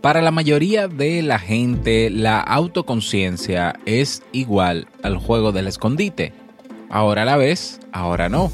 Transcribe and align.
Para 0.00 0.20
la 0.20 0.30
mayoría 0.30 0.86
de 0.86 1.22
la 1.22 1.38
gente, 1.38 2.10
la 2.10 2.40
autoconciencia 2.40 3.74
es 3.86 4.22
igual 4.32 4.86
al 5.02 5.16
juego 5.16 5.50
del 5.50 5.66
escondite. 5.66 6.34
Ahora 6.90 7.24
la 7.24 7.38
ves, 7.38 7.80
ahora 7.90 8.28
no. 8.28 8.52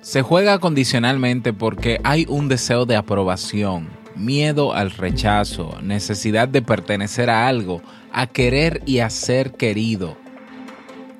Se 0.00 0.22
juega 0.22 0.58
condicionalmente 0.58 1.52
porque 1.52 2.00
hay 2.02 2.24
un 2.28 2.48
deseo 2.48 2.86
de 2.86 2.96
aprobación, 2.96 3.88
miedo 4.14 4.72
al 4.72 4.90
rechazo, 4.90 5.78
necesidad 5.82 6.48
de 6.48 6.62
pertenecer 6.62 7.28
a 7.28 7.46
algo, 7.46 7.82
a 8.10 8.26
querer 8.26 8.82
y 8.86 9.00
a 9.00 9.10
ser 9.10 9.52
querido. 9.52 10.16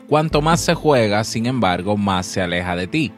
Cuanto 0.09 0.41
más 0.41 0.61
se 0.61 0.75
juega, 0.75 1.25
sin 1.25 1.47
embargo, 1.47 1.97
más 1.97 2.27
se 2.27 2.41
aleja 2.41 2.77
de 2.77 2.87
ti. 2.87 3.13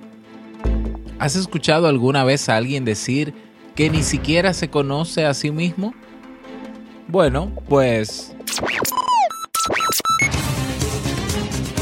¿Has 1.18 1.36
escuchado 1.36 1.86
alguna 1.86 2.25
vez 2.25 2.49
a 2.49 2.57
alguien 2.57 2.85
decir 2.85 3.35
que 3.75 3.90
ni 3.90 4.03
siquiera 4.03 4.54
se 4.54 4.71
conoce 4.71 5.27
a 5.27 5.35
sí 5.35 5.50
mismo? 5.50 5.93
Bueno, 7.08 7.53
pues 7.68 8.35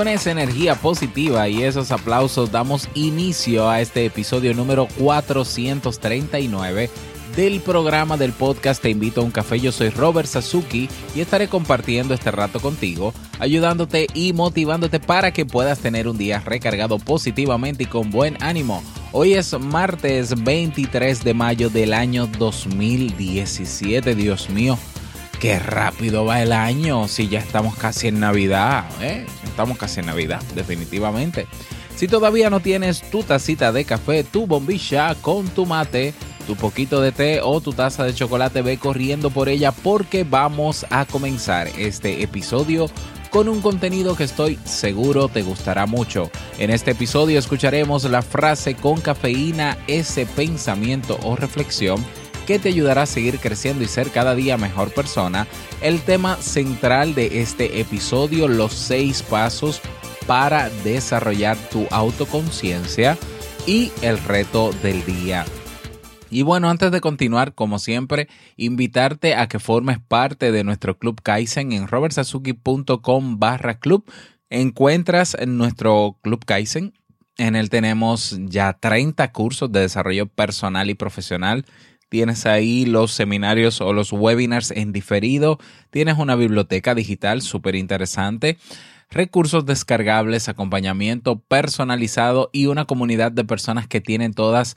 Con 0.00 0.08
esa 0.08 0.30
energía 0.30 0.76
positiva 0.76 1.46
y 1.50 1.62
esos 1.62 1.90
aplausos 1.90 2.50
damos 2.50 2.88
inicio 2.94 3.68
a 3.68 3.82
este 3.82 4.06
episodio 4.06 4.54
número 4.54 4.88
439 4.98 6.88
del 7.36 7.60
programa 7.60 8.16
del 8.16 8.32
podcast 8.32 8.80
Te 8.80 8.88
invito 8.88 9.20
a 9.20 9.24
un 9.24 9.30
café. 9.30 9.60
Yo 9.60 9.72
soy 9.72 9.90
Robert 9.90 10.26
Sasuki 10.26 10.88
y 11.14 11.20
estaré 11.20 11.48
compartiendo 11.48 12.14
este 12.14 12.30
rato 12.30 12.60
contigo, 12.60 13.12
ayudándote 13.40 14.06
y 14.14 14.32
motivándote 14.32 15.00
para 15.00 15.34
que 15.34 15.44
puedas 15.44 15.80
tener 15.80 16.08
un 16.08 16.16
día 16.16 16.40
recargado 16.40 16.98
positivamente 16.98 17.82
y 17.82 17.86
con 17.86 18.08
buen 18.10 18.42
ánimo. 18.42 18.82
Hoy 19.12 19.34
es 19.34 19.52
martes 19.60 20.42
23 20.42 21.22
de 21.22 21.34
mayo 21.34 21.68
del 21.68 21.92
año 21.92 22.26
2017, 22.38 24.14
Dios 24.14 24.48
mío. 24.48 24.78
Qué 25.40 25.58
rápido 25.58 26.26
va 26.26 26.42
el 26.42 26.52
año, 26.52 27.08
si 27.08 27.28
ya 27.28 27.38
estamos 27.38 27.74
casi 27.74 28.08
en 28.08 28.20
Navidad, 28.20 28.84
¿eh? 29.00 29.24
Estamos 29.42 29.78
casi 29.78 30.00
en 30.00 30.06
Navidad, 30.06 30.42
definitivamente. 30.54 31.46
Si 31.96 32.08
todavía 32.08 32.50
no 32.50 32.60
tienes 32.60 33.00
tu 33.10 33.22
tacita 33.22 33.72
de 33.72 33.86
café, 33.86 34.22
tu 34.22 34.46
bombilla 34.46 35.14
con 35.14 35.48
tu 35.48 35.64
mate, 35.64 36.12
tu 36.46 36.56
poquito 36.56 37.00
de 37.00 37.12
té 37.12 37.40
o 37.42 37.62
tu 37.62 37.72
taza 37.72 38.04
de 38.04 38.12
chocolate, 38.12 38.60
ve 38.60 38.76
corriendo 38.76 39.30
por 39.30 39.48
ella 39.48 39.72
porque 39.72 40.24
vamos 40.24 40.84
a 40.90 41.06
comenzar 41.06 41.68
este 41.78 42.22
episodio 42.22 42.90
con 43.30 43.48
un 43.48 43.62
contenido 43.62 44.16
que 44.16 44.24
estoy 44.24 44.58
seguro 44.64 45.28
te 45.28 45.40
gustará 45.40 45.86
mucho. 45.86 46.30
En 46.58 46.68
este 46.68 46.90
episodio 46.90 47.38
escucharemos 47.38 48.04
la 48.04 48.20
frase 48.20 48.74
con 48.74 49.00
cafeína, 49.00 49.78
ese 49.86 50.26
pensamiento 50.26 51.18
o 51.22 51.34
reflexión 51.34 52.04
que 52.50 52.58
te 52.58 52.70
ayudará 52.70 53.02
a 53.02 53.06
seguir 53.06 53.38
creciendo 53.38 53.84
y 53.84 53.86
ser 53.86 54.10
cada 54.10 54.34
día 54.34 54.56
mejor 54.56 54.92
persona. 54.92 55.46
El 55.80 56.00
tema 56.00 56.34
central 56.34 57.14
de 57.14 57.42
este 57.42 57.78
episodio, 57.78 58.48
los 58.48 58.72
seis 58.72 59.22
pasos 59.22 59.80
para 60.26 60.68
desarrollar 60.82 61.56
tu 61.70 61.86
autoconciencia 61.92 63.16
y 63.68 63.92
el 64.02 64.18
reto 64.18 64.72
del 64.82 65.04
día. 65.04 65.44
Y 66.28 66.42
bueno, 66.42 66.68
antes 66.68 66.90
de 66.90 67.00
continuar, 67.00 67.54
como 67.54 67.78
siempre, 67.78 68.26
invitarte 68.56 69.36
a 69.36 69.46
que 69.46 69.60
formes 69.60 70.00
parte 70.00 70.50
de 70.50 70.64
nuestro 70.64 70.98
Club 70.98 71.20
Kaizen 71.22 71.70
en 71.70 71.86
robertsazuki.com 71.86 73.38
barra 73.38 73.78
club. 73.78 74.10
Encuentras 74.48 75.36
en 75.38 75.56
nuestro 75.56 76.18
Club 76.20 76.44
Kaizen. 76.44 76.94
En 77.36 77.54
él 77.54 77.70
tenemos 77.70 78.36
ya 78.40 78.72
30 78.72 79.30
cursos 79.30 79.70
de 79.70 79.82
desarrollo 79.82 80.26
personal 80.26 80.90
y 80.90 80.94
profesional 80.94 81.64
tienes 82.10 82.44
ahí 82.44 82.84
los 82.84 83.12
seminarios 83.12 83.80
o 83.80 83.94
los 83.94 84.12
webinars 84.12 84.72
en 84.72 84.92
diferido, 84.92 85.58
tienes 85.90 86.18
una 86.18 86.36
biblioteca 86.36 86.94
digital 86.94 87.40
súper 87.40 87.76
interesante, 87.76 88.58
recursos 89.10 89.64
descargables, 89.64 90.48
acompañamiento 90.48 91.38
personalizado 91.38 92.50
y 92.52 92.66
una 92.66 92.84
comunidad 92.84 93.32
de 93.32 93.44
personas 93.44 93.86
que 93.86 94.00
tienen 94.02 94.34
todas 94.34 94.76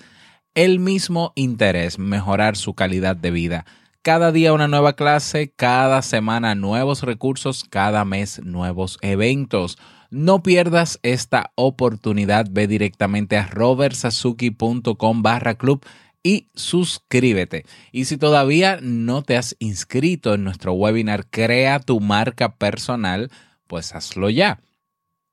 el 0.55 0.79
mismo 0.79 1.33
interés, 1.35 1.97
mejorar 1.97 2.55
su 2.55 2.75
calidad 2.75 3.15
de 3.15 3.31
vida. 3.31 3.65
Cada 4.03 4.31
día 4.31 4.53
una 4.53 4.67
nueva 4.67 4.93
clase, 4.93 5.51
cada 5.55 6.01
semana 6.01 6.55
nuevos 6.55 7.03
recursos, 7.03 7.63
cada 7.63 8.05
mes 8.05 8.43
nuevos 8.43 8.99
eventos. 9.01 9.77
No 10.11 10.43
pierdas 10.43 10.99
esta 11.01 11.51
oportunidad. 11.55 12.47
Ve 12.51 12.67
directamente 12.67 13.37
a 13.37 13.47
robertsazuki.com 13.47 15.21
barra 15.23 15.55
club 15.55 15.85
y 16.23 16.49
suscríbete. 16.55 17.65
Y 17.91 18.05
si 18.05 18.17
todavía 18.17 18.79
no 18.81 19.23
te 19.23 19.37
has 19.37 19.55
inscrito 19.59 20.33
en 20.33 20.45
nuestro 20.45 20.73
webinar 20.73 21.27
Crea 21.29 21.79
tu 21.79 21.99
marca 21.99 22.55
personal, 22.55 23.29
pues 23.67 23.93
hazlo 23.93 24.29
ya. 24.29 24.61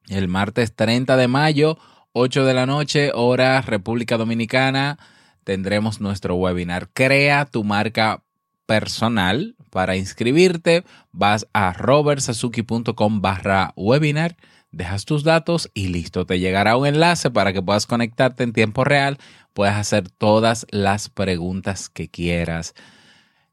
El 0.08 0.26
martes 0.26 0.74
30 0.74 1.16
de 1.16 1.28
mayo, 1.28 1.78
8 2.12 2.44
de 2.44 2.54
la 2.54 2.66
noche, 2.66 3.12
hora 3.14 3.60
República 3.60 4.16
Dominicana, 4.16 4.98
tendremos 5.44 6.00
nuestro 6.00 6.34
webinar 6.34 6.88
Crea 6.92 7.46
tu 7.46 7.62
marca 7.62 8.24
personal. 8.66 9.54
Para 9.70 9.96
inscribirte, 9.96 10.84
vas 11.12 11.46
a 11.52 11.72
robertsazuki.com 11.72 13.20
barra 13.20 13.72
webinar 13.76 14.36
dejas 14.72 15.04
tus 15.04 15.25
datos 15.25 15.70
y 15.75 15.88
listo, 15.88 16.26
te 16.26 16.38
llegará 16.38 16.76
un 16.76 16.86
enlace 16.86 17.31
para 17.31 17.53
que 17.53 17.62
puedas 17.62 17.86
conectarte 17.86 18.44
en 18.44 18.53
tiempo 18.53 18.84
real, 18.84 19.19
puedas 19.53 19.76
hacer 19.76 20.08
todas 20.10 20.66
las 20.70 21.08
preguntas 21.08 21.88
que 21.88 22.08
quieras. 22.08 22.75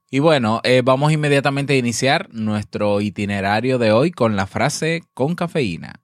Y 0.10 0.20
bueno, 0.20 0.62
eh, 0.64 0.82
vamos 0.84 1.12
inmediatamente 1.12 1.74
a 1.74 1.78
iniciar 1.78 2.30
nuestro 2.32 3.02
itinerario 3.02 3.78
de 3.78 3.92
hoy 3.92 4.12
con 4.12 4.36
la 4.36 4.48
frase 4.48 5.04
con 5.14 5.36
cafeína. 5.36 6.02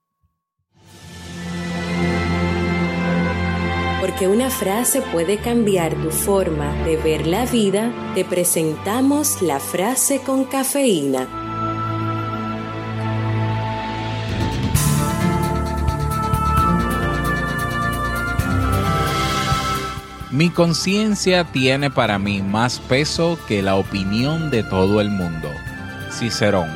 Porque 4.01 4.27
una 4.27 4.49
frase 4.49 5.01
puede 5.01 5.37
cambiar 5.37 5.95
tu 5.95 6.11
forma 6.11 6.73
de 6.83 6.97
ver 6.97 7.25
la 7.25 7.45
vida, 7.45 7.91
te 8.13 8.25
presentamos 8.25 9.41
la 9.41 9.59
frase 9.61 10.19
con 10.19 10.43
cafeína. 10.43 11.42
Mi 20.33 20.49
conciencia 20.49 21.43
tiene 21.43 21.91
para 21.91 22.17
mí 22.17 22.41
más 22.41 22.79
peso 22.79 23.37
que 23.47 23.61
la 23.61 23.75
opinión 23.75 24.49
de 24.49 24.63
todo 24.63 24.99
el 24.99 25.11
mundo. 25.11 25.47
Cicerón. 26.11 26.71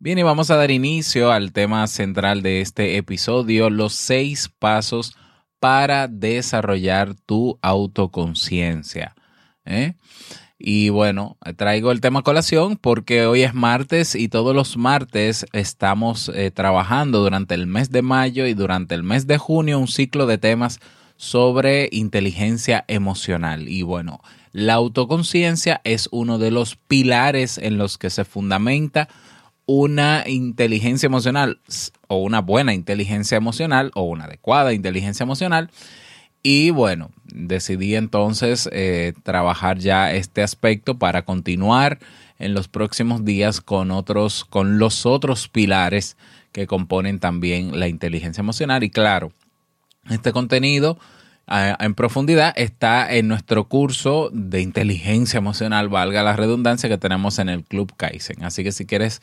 Bien, 0.00 0.18
y 0.18 0.24
vamos 0.24 0.50
a 0.50 0.56
dar 0.56 0.72
inicio 0.72 1.30
al 1.30 1.52
tema 1.52 1.86
central 1.86 2.42
de 2.42 2.60
este 2.60 2.96
episodio, 2.96 3.70
los 3.70 3.92
seis 3.92 4.48
pasos 4.48 5.16
para 5.60 6.08
desarrollar 6.08 7.14
tu 7.14 7.56
autoconciencia. 7.62 9.14
¿eh? 9.64 9.94
Y 10.64 10.90
bueno, 10.90 11.36
traigo 11.56 11.90
el 11.90 12.00
tema 12.00 12.22
colación 12.22 12.76
porque 12.76 13.26
hoy 13.26 13.42
es 13.42 13.52
martes 13.52 14.14
y 14.14 14.28
todos 14.28 14.54
los 14.54 14.76
martes 14.76 15.44
estamos 15.52 16.30
eh, 16.32 16.52
trabajando 16.52 17.18
durante 17.18 17.56
el 17.56 17.66
mes 17.66 17.90
de 17.90 18.02
mayo 18.02 18.46
y 18.46 18.54
durante 18.54 18.94
el 18.94 19.02
mes 19.02 19.26
de 19.26 19.38
junio 19.38 19.80
un 19.80 19.88
ciclo 19.88 20.26
de 20.26 20.38
temas 20.38 20.78
sobre 21.16 21.88
inteligencia 21.90 22.84
emocional. 22.86 23.68
Y 23.68 23.82
bueno, 23.82 24.20
la 24.52 24.74
autoconciencia 24.74 25.80
es 25.82 26.08
uno 26.12 26.38
de 26.38 26.52
los 26.52 26.76
pilares 26.76 27.58
en 27.58 27.76
los 27.76 27.98
que 27.98 28.10
se 28.10 28.24
fundamenta 28.24 29.08
una 29.66 30.22
inteligencia 30.28 31.08
emocional 31.08 31.58
o 32.06 32.18
una 32.18 32.40
buena 32.40 32.72
inteligencia 32.72 33.36
emocional 33.36 33.90
o 33.96 34.02
una 34.02 34.26
adecuada 34.26 34.72
inteligencia 34.72 35.24
emocional. 35.24 35.72
Y 36.44 36.70
bueno, 36.70 37.10
decidí 37.34 37.94
entonces 37.94 38.68
eh, 38.72 39.12
trabajar 39.22 39.78
ya 39.78 40.12
este 40.12 40.42
aspecto 40.42 40.98
para 40.98 41.22
continuar 41.22 41.98
en 42.38 42.54
los 42.54 42.68
próximos 42.68 43.24
días 43.24 43.60
con 43.60 43.90
otros, 43.90 44.44
con 44.44 44.78
los 44.78 45.06
otros 45.06 45.48
pilares 45.48 46.16
que 46.52 46.66
componen 46.66 47.18
también 47.18 47.78
la 47.78 47.88
inteligencia 47.88 48.40
emocional. 48.40 48.82
Y 48.82 48.90
claro, 48.90 49.32
este 50.10 50.32
contenido 50.32 50.98
en 51.48 51.94
profundidad 51.94 52.52
está 52.56 53.12
en 53.12 53.28
nuestro 53.28 53.68
curso 53.68 54.30
de 54.32 54.60
inteligencia 54.60 55.38
emocional, 55.38 55.88
valga 55.88 56.22
la 56.22 56.36
redundancia, 56.36 56.88
que 56.88 56.98
tenemos 56.98 57.38
en 57.38 57.48
el 57.48 57.64
Club 57.64 57.92
Kaizen. 57.96 58.44
Así 58.44 58.62
que 58.64 58.72
si 58.72 58.86
quieres 58.86 59.20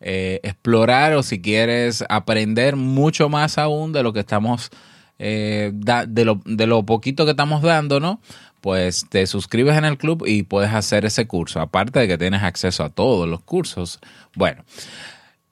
eh, 0.00 0.40
explorar 0.42 1.12
o 1.14 1.22
si 1.22 1.40
quieres 1.40 2.04
aprender 2.08 2.76
mucho 2.76 3.28
más 3.28 3.58
aún 3.58 3.92
de 3.92 4.02
lo 4.02 4.12
que 4.12 4.20
estamos, 4.20 4.70
eh, 5.18 5.72
de, 5.74 6.24
lo, 6.24 6.40
de 6.44 6.66
lo 6.66 6.84
poquito 6.84 7.24
que 7.24 7.32
estamos 7.32 7.62
dando, 7.62 8.00
¿no? 8.00 8.20
Pues 8.60 9.06
te 9.08 9.26
suscribes 9.26 9.76
en 9.76 9.84
el 9.84 9.98
club 9.98 10.24
y 10.26 10.42
puedes 10.42 10.72
hacer 10.72 11.04
ese 11.04 11.26
curso, 11.26 11.60
aparte 11.60 12.00
de 12.00 12.08
que 12.08 12.18
tienes 12.18 12.42
acceso 12.42 12.84
a 12.84 12.90
todos 12.90 13.28
los 13.28 13.40
cursos. 13.40 14.00
Bueno, 14.34 14.64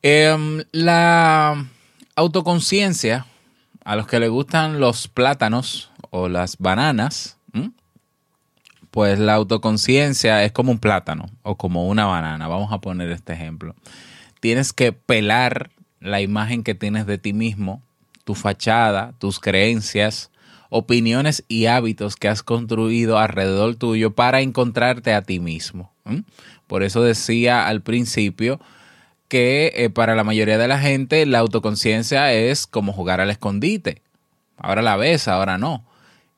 em, 0.02 0.64
la 0.72 1.66
autoconciencia, 2.16 3.26
a 3.84 3.96
los 3.96 4.06
que 4.06 4.18
les 4.18 4.30
gustan 4.30 4.80
los 4.80 5.08
plátanos 5.08 5.90
o 6.10 6.28
las 6.28 6.58
bananas, 6.58 7.34
pues 8.90 9.19
la 9.19 9.34
autoconciencia 9.34 10.42
es 10.42 10.52
como 10.52 10.72
un 10.72 10.78
plátano 10.78 11.26
o 11.42 11.56
como 11.56 11.86
una 11.86 12.06
banana. 12.06 12.48
Vamos 12.48 12.72
a 12.72 12.80
poner 12.80 13.10
este 13.10 13.34
ejemplo 13.34 13.74
tienes 14.40 14.72
que 14.72 14.92
pelar 14.92 15.70
la 16.00 16.20
imagen 16.20 16.62
que 16.62 16.74
tienes 16.74 17.06
de 17.06 17.19
ti 17.19 17.32
mismo, 17.32 17.82
tu 18.26 18.34
fachada, 18.34 19.14
tus 19.20 19.38
creencias, 19.38 20.32
opiniones 20.69 21.44
y 21.46 21.67
hábitos 21.67 22.17
que 22.17 22.26
has 22.26 22.43
construido 22.43 23.20
alrededor 23.20 23.76
tuyo 23.76 24.17
para 24.17 24.40
encontrarte 24.40 25.14
a 25.14 25.23
ti 25.23 25.38
mismo. 25.38 25.93
Por 26.67 26.82
eso 26.82 27.05
decía 27.05 27.69
al 27.69 27.82
principio 27.82 28.58
que 29.28 29.73
eh, 29.76 29.90
para 29.90 30.17
la 30.17 30.25
mayoría 30.25 30.58
de 30.58 30.67
la 30.67 30.81
gente 30.81 31.25
la 31.25 31.38
autoconciencia 31.38 32.32
es 32.32 32.67
como 32.67 32.93
jugar 32.93 33.20
al 33.20 33.31
escondite. 33.31 34.02
Ahora 34.56 34.82
la 34.82 34.96
ves, 34.96 35.29
ahora 35.29 35.56
no. 35.56 35.87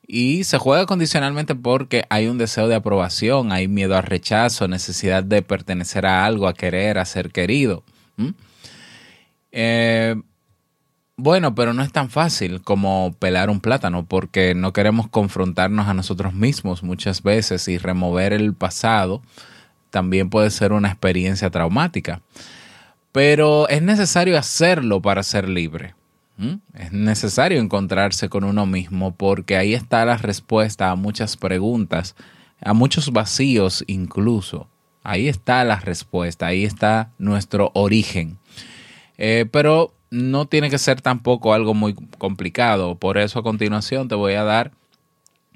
Y 0.05 0.43
se 0.43 0.59
juega 0.59 0.85
condicionalmente 0.85 1.55
porque 1.55 2.05
hay 2.11 2.27
un 2.27 2.37
deseo 2.37 2.67
de 2.67 2.75
aprobación, 2.75 3.51
hay 3.51 3.67
miedo 3.67 3.97
al 3.97 4.03
rechazo, 4.03 4.67
necesidad 4.67 5.23
de 5.23 5.41
pertenecer 5.41 6.05
a 6.05 6.23
algo, 6.23 6.47
a 6.47 6.53
querer, 6.53 6.99
a 6.99 7.05
ser 7.05 7.31
querido. 7.31 7.83
Eh, 9.51 10.15
bueno, 11.19 11.53
pero 11.53 11.73
no 11.73 11.83
es 11.83 11.91
tan 11.91 12.09
fácil 12.09 12.61
como 12.61 13.13
pelar 13.19 13.49
un 13.49 13.59
plátano 13.59 14.05
porque 14.05 14.55
no 14.55 14.73
queremos 14.73 15.07
confrontarnos 15.07 15.87
a 15.87 15.93
nosotros 15.93 16.33
mismos 16.33 16.83
muchas 16.83 17.23
veces 17.23 17.67
y 17.67 17.77
remover 17.77 18.33
el 18.33 18.53
pasado 18.53 19.21
también 19.89 20.29
puede 20.29 20.49
ser 20.49 20.71
una 20.71 20.89
experiencia 20.89 21.49
traumática. 21.49 22.21
Pero 23.11 23.67
es 23.69 23.81
necesario 23.81 24.37
hacerlo 24.37 25.01
para 25.01 25.23
ser 25.23 25.49
libre. 25.49 25.95
Es 26.73 26.93
necesario 26.93 27.59
encontrarse 27.59 28.29
con 28.29 28.45
uno 28.45 28.65
mismo 28.65 29.13
porque 29.13 29.57
ahí 29.57 29.73
está 29.73 30.05
la 30.05 30.15
respuesta 30.15 30.89
a 30.89 30.95
muchas 30.95 31.35
preguntas, 31.35 32.15
a 32.61 32.73
muchos 32.73 33.11
vacíos 33.11 33.83
incluso. 33.87 34.69
Ahí 35.03 35.27
está 35.27 35.65
la 35.65 35.81
respuesta, 35.81 36.47
ahí 36.47 36.63
está 36.63 37.11
nuestro 37.17 37.71
origen. 37.73 38.37
Eh, 39.17 39.47
pero 39.51 39.93
no 40.11 40.47
tiene 40.47 40.69
que 40.69 40.77
ser 40.77 41.01
tampoco 41.01 41.53
algo 41.53 41.73
muy 41.73 41.95
complicado. 42.17 42.95
Por 42.95 43.17
eso 43.17 43.39
a 43.39 43.43
continuación 43.43 44.07
te 44.07 44.15
voy 44.15 44.33
a 44.33 44.43
dar 44.43 44.71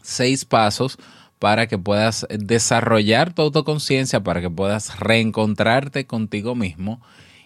seis 0.01 0.45
pasos 0.45 0.97
para 1.39 1.67
que 1.67 1.77
puedas 1.77 2.25
desarrollar 2.29 3.33
tu 3.33 3.41
autoconciencia, 3.41 4.23
para 4.23 4.41
que 4.41 4.49
puedas 4.49 4.99
reencontrarte 4.99 6.05
contigo 6.05 6.55
mismo 6.55 7.01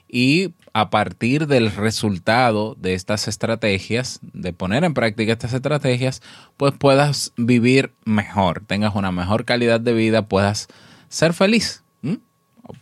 y 0.08 0.54
a 0.74 0.90
partir 0.90 1.48
del 1.48 1.72
resultado 1.72 2.76
de 2.80 2.94
estas 2.94 3.28
estrategias, 3.28 4.20
de 4.22 4.54
poner 4.54 4.84
en 4.84 4.94
práctica 4.94 5.34
estas 5.34 5.54
estrategias, 5.54 6.22
pues 6.56 6.74
puedas 6.78 7.34
vivir 7.36 7.92
mejor, 8.06 8.62
tengas 8.66 8.96
una 8.96 9.12
mejor 9.12 9.44
calidad 9.44 9.82
de 9.82 9.94
vida, 9.94 10.28
puedas 10.28 10.68
ser 11.10 11.34
feliz. 11.34 11.84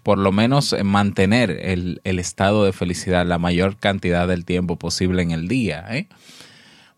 Por 0.03 0.17
lo 0.17 0.31
menos 0.31 0.75
mantener 0.83 1.51
el, 1.51 2.01
estado 2.03 2.65
de 2.65 2.73
felicidad 2.73 3.25
la 3.25 3.37
mayor 3.37 3.77
cantidad 3.77 4.27
del 4.27 4.45
tiempo 4.45 4.75
posible 4.77 5.21
en 5.21 5.31
el 5.31 5.47
día. 5.47 5.85
¿eh? 5.89 6.07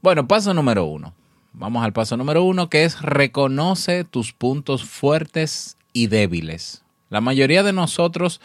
Bueno, 0.01 0.27
paso 0.27 0.53
número 0.53 0.85
uno. 0.85 1.13
Vamos 1.53 1.83
al 1.83 1.93
paso 1.93 2.17
número 2.17 2.43
uno, 2.43 2.69
que 2.69 2.83
es 2.83 3.01
reconoce 3.01 4.03
tus 4.03 4.31
puntos 4.31 4.83
fuertes 4.83 5.75
y 5.91 6.07
débiles. 6.07 6.83
La 7.09 7.21
mayoría 7.21 7.63
de 7.63 7.73
nosotros 7.73 8.41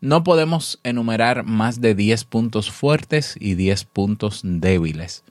no 0.00 0.22
podemos 0.24 0.80
enumerar 0.82 1.44
más 1.44 1.80
de 1.80 1.94
10 1.94 2.24
puntos 2.24 2.70
fuertes 2.70 3.36
y 3.40 3.54
10 3.54 3.84
puntos 3.84 4.40
débiles. 4.44 5.24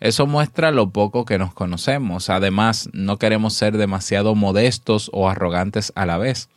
Eso 0.00 0.26
muestra 0.26 0.70
lo 0.70 0.90
poco 0.90 1.24
que 1.24 1.38
nos 1.38 1.54
conocemos. 1.54 2.28
Además, 2.28 2.90
no 2.92 3.18
queremos 3.18 3.54
ser 3.54 3.76
demasiado 3.76 4.34
modestos 4.34 5.10
o 5.12 5.28
arrogantes 5.28 5.92
a 5.94 6.06
la 6.06 6.18
vez. 6.18 6.48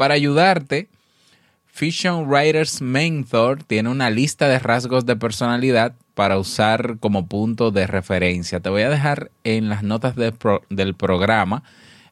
Para 0.00 0.14
ayudarte, 0.14 0.88
Fiction 1.66 2.26
Writers 2.26 2.80
Mentor 2.80 3.64
tiene 3.64 3.90
una 3.90 4.08
lista 4.08 4.48
de 4.48 4.58
rasgos 4.58 5.04
de 5.04 5.14
personalidad 5.14 5.92
para 6.14 6.38
usar 6.38 6.96
como 7.00 7.26
punto 7.26 7.70
de 7.70 7.86
referencia. 7.86 8.60
Te 8.60 8.70
voy 8.70 8.80
a 8.80 8.88
dejar 8.88 9.30
en 9.44 9.68
las 9.68 9.82
notas 9.82 10.14
del 10.16 10.94
programa 10.94 11.64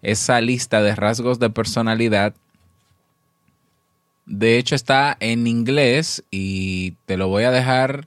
esa 0.02 0.38
lista 0.42 0.82
de 0.82 0.94
rasgos 0.96 1.38
de 1.38 1.48
personalidad 1.48 2.34
de 4.26 4.58
hecho 4.58 4.74
está 4.74 5.16
en 5.18 5.46
inglés 5.46 6.22
y 6.30 6.90
te 7.06 7.16
lo 7.16 7.28
voy 7.28 7.44
a 7.44 7.50
dejar. 7.50 8.06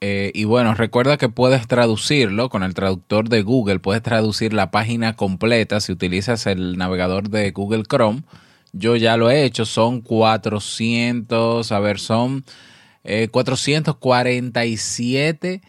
Eh, 0.00 0.32
y 0.34 0.44
bueno, 0.44 0.72
recuerda 0.72 1.18
que 1.18 1.28
puedes 1.28 1.68
traducirlo 1.68 2.48
con 2.48 2.62
el 2.62 2.72
traductor 2.72 3.28
de 3.28 3.42
Google. 3.42 3.78
Puedes 3.78 4.02
traducir 4.02 4.54
la 4.54 4.70
página 4.70 5.16
completa 5.16 5.80
si 5.80 5.92
utilizas 5.92 6.46
el 6.46 6.78
navegador 6.78 7.28
de 7.28 7.50
Google 7.50 7.82
Chrome. 7.82 8.22
Yo 8.72 8.96
ya 8.96 9.16
lo 9.16 9.30
he 9.30 9.44
hecho. 9.44 9.66
Son 9.66 10.00
400, 10.00 11.70
a 11.70 11.80
ver, 11.80 12.00
son 12.00 12.44
447 13.30 15.54
eh, 15.54 15.60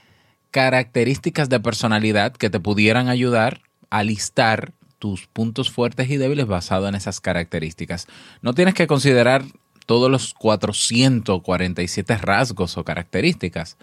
características 0.52 1.50
de 1.50 1.60
personalidad 1.60 2.34
que 2.34 2.50
te 2.50 2.60
pudieran 2.60 3.10
ayudar 3.10 3.62
a 3.90 4.04
listar 4.04 4.74
tus 5.00 5.28
puntos 5.28 5.70
fuertes 5.70 6.10
y 6.10 6.18
débiles 6.18 6.48
basado 6.48 6.88
en 6.88 6.96
esas 6.96 7.20
características. 7.20 8.08
No 8.42 8.54
tienes 8.54 8.74
que 8.74 8.88
considerar 8.88 9.44
todos 9.86 10.10
los 10.10 10.34
447 10.34 12.18
rasgos 12.18 12.78
o 12.78 12.86
características, 12.86 13.76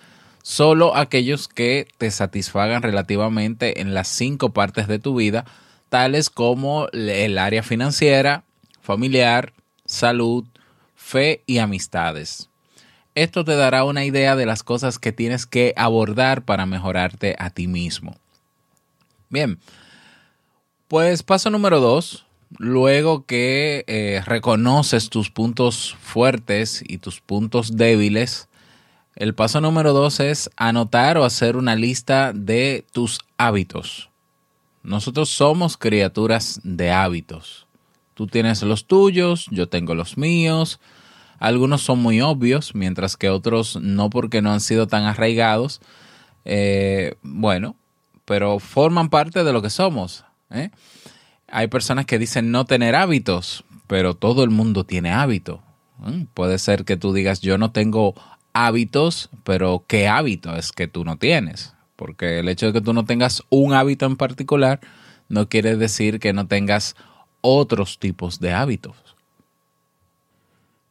solo 0.42 0.96
aquellos 0.96 1.48
que 1.48 1.86
te 1.98 2.10
satisfagan 2.10 2.82
relativamente 2.82 3.82
en 3.82 3.92
las 3.92 4.08
cinco 4.08 4.54
partes 4.54 4.88
de 4.88 4.98
tu 4.98 5.14
vida, 5.14 5.44
tales 5.90 6.30
como 6.30 6.88
el 6.92 7.36
área 7.36 7.62
financiera, 7.62 8.44
familiar, 8.90 9.52
salud, 9.84 10.44
fe 10.96 11.44
y 11.46 11.58
amistades. 11.58 12.50
Esto 13.14 13.44
te 13.44 13.54
dará 13.54 13.84
una 13.84 14.04
idea 14.04 14.34
de 14.34 14.46
las 14.46 14.64
cosas 14.64 14.98
que 14.98 15.12
tienes 15.12 15.46
que 15.46 15.74
abordar 15.76 16.44
para 16.44 16.66
mejorarte 16.66 17.36
a 17.38 17.50
ti 17.50 17.68
mismo. 17.68 18.16
Bien, 19.28 19.60
pues 20.88 21.22
paso 21.22 21.50
número 21.50 21.78
dos, 21.78 22.26
luego 22.58 23.26
que 23.26 23.84
eh, 23.86 24.22
reconoces 24.26 25.08
tus 25.08 25.30
puntos 25.30 25.96
fuertes 26.00 26.82
y 26.84 26.98
tus 26.98 27.20
puntos 27.20 27.76
débiles, 27.76 28.48
el 29.14 29.36
paso 29.36 29.60
número 29.60 29.92
dos 29.92 30.18
es 30.18 30.50
anotar 30.56 31.16
o 31.16 31.24
hacer 31.24 31.56
una 31.56 31.76
lista 31.76 32.32
de 32.32 32.84
tus 32.90 33.20
hábitos. 33.38 34.10
Nosotros 34.82 35.28
somos 35.28 35.76
criaturas 35.76 36.58
de 36.64 36.90
hábitos. 36.90 37.69
Tú 38.20 38.26
tienes 38.26 38.62
los 38.62 38.84
tuyos, 38.84 39.46
yo 39.50 39.70
tengo 39.70 39.94
los 39.94 40.18
míos. 40.18 40.78
Algunos 41.38 41.80
son 41.80 42.00
muy 42.00 42.20
obvios, 42.20 42.74
mientras 42.74 43.16
que 43.16 43.30
otros 43.30 43.78
no 43.80 44.10
porque 44.10 44.42
no 44.42 44.52
han 44.52 44.60
sido 44.60 44.86
tan 44.86 45.04
arraigados. 45.04 45.80
Eh, 46.44 47.14
bueno, 47.22 47.76
pero 48.26 48.58
forman 48.58 49.08
parte 49.08 49.42
de 49.42 49.54
lo 49.54 49.62
que 49.62 49.70
somos. 49.70 50.26
¿eh? 50.50 50.68
hay 51.48 51.68
personas 51.68 52.04
que 52.04 52.18
dicen 52.18 52.50
no 52.50 52.66
tener 52.66 52.94
hábitos, 52.94 53.64
pero 53.86 54.12
todo 54.12 54.44
el 54.44 54.50
mundo 54.50 54.84
tiene 54.84 55.12
hábito. 55.12 55.62
Mm, 55.96 56.24
puede 56.34 56.58
ser 56.58 56.84
que 56.84 56.98
tú 56.98 57.14
digas 57.14 57.40
yo 57.40 57.56
no 57.56 57.70
tengo 57.70 58.12
hábitos, 58.52 59.30
pero 59.44 59.86
¿qué 59.86 60.08
hábito 60.08 60.54
es 60.56 60.72
que 60.72 60.88
tú 60.88 61.06
no 61.06 61.16
tienes? 61.16 61.72
porque 61.96 62.38
el 62.38 62.48
hecho 62.48 62.64
de 62.64 62.72
que 62.72 62.80
tú 62.80 62.94
no 62.94 63.04
tengas 63.04 63.42
un 63.50 63.74
hábito 63.74 64.06
en 64.06 64.16
particular 64.16 64.80
no 65.28 65.50
quiere 65.50 65.76
decir 65.76 66.18
que 66.18 66.32
no 66.32 66.46
tengas 66.46 66.96
otros 67.40 67.98
tipos 67.98 68.40
de 68.40 68.52
hábitos. 68.52 68.96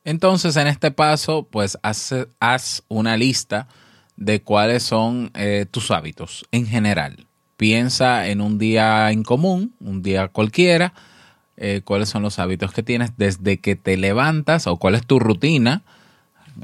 Entonces, 0.04 0.56
en 0.56 0.68
este 0.68 0.92
paso, 0.92 1.48
pues 1.50 1.78
haz, 1.84 2.84
una 2.88 3.18
lista 3.18 3.68
de 4.16 4.42
cuáles 4.42 4.84
son 4.84 5.32
eh, 5.34 5.66
tus 5.70 5.92
hábitos 5.92 6.46
en 6.52 6.66
general. 6.66 7.28
Piensa 7.58 8.28
en 8.28 8.42
un 8.42 8.58
día 8.58 9.12
en 9.12 9.24
común, 9.24 9.74
un 9.80 10.02
día 10.02 10.30
cualquiera, 10.30 10.94
eh, 11.58 11.82
cuáles 11.84 12.10
son 12.10 12.24
los 12.24 12.40
hábitos 12.40 12.72
que 12.72 12.84
tienes 12.84 13.18
desde 13.18 13.58
que 13.58 13.76
te 13.76 13.98
levantas 13.98 14.66
o 14.68 14.78
cuál 14.78 14.96
es 14.96 15.06
tu 15.06 15.20
rutina, 15.20 15.84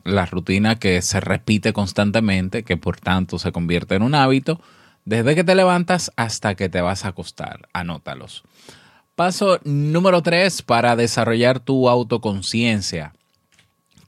la 0.04 0.26
rutina 0.26 0.78
que 0.78 1.02
se 1.02 1.20
repite 1.20 1.74
constantemente, 1.74 2.64
que 2.64 2.78
por 2.78 3.00
tanto 3.00 3.38
se 3.38 3.52
convierte 3.52 3.96
en 3.96 4.04
un 4.04 4.16
hábito, 4.16 4.62
desde 5.04 5.36
que 5.36 5.44
te 5.44 5.56
levantas 5.56 6.12
hasta 6.16 6.56
que 6.56 6.70
te 6.70 6.82
vas 6.82 7.06
a 7.06 7.10
acostar. 7.10 7.68
Anótalos. 7.74 8.44
Paso 9.16 9.62
número 9.64 10.22
tres 10.22 10.62
para 10.62 10.98
desarrollar 10.98 11.62
tu 11.62 11.88
autoconciencia. 11.88 13.14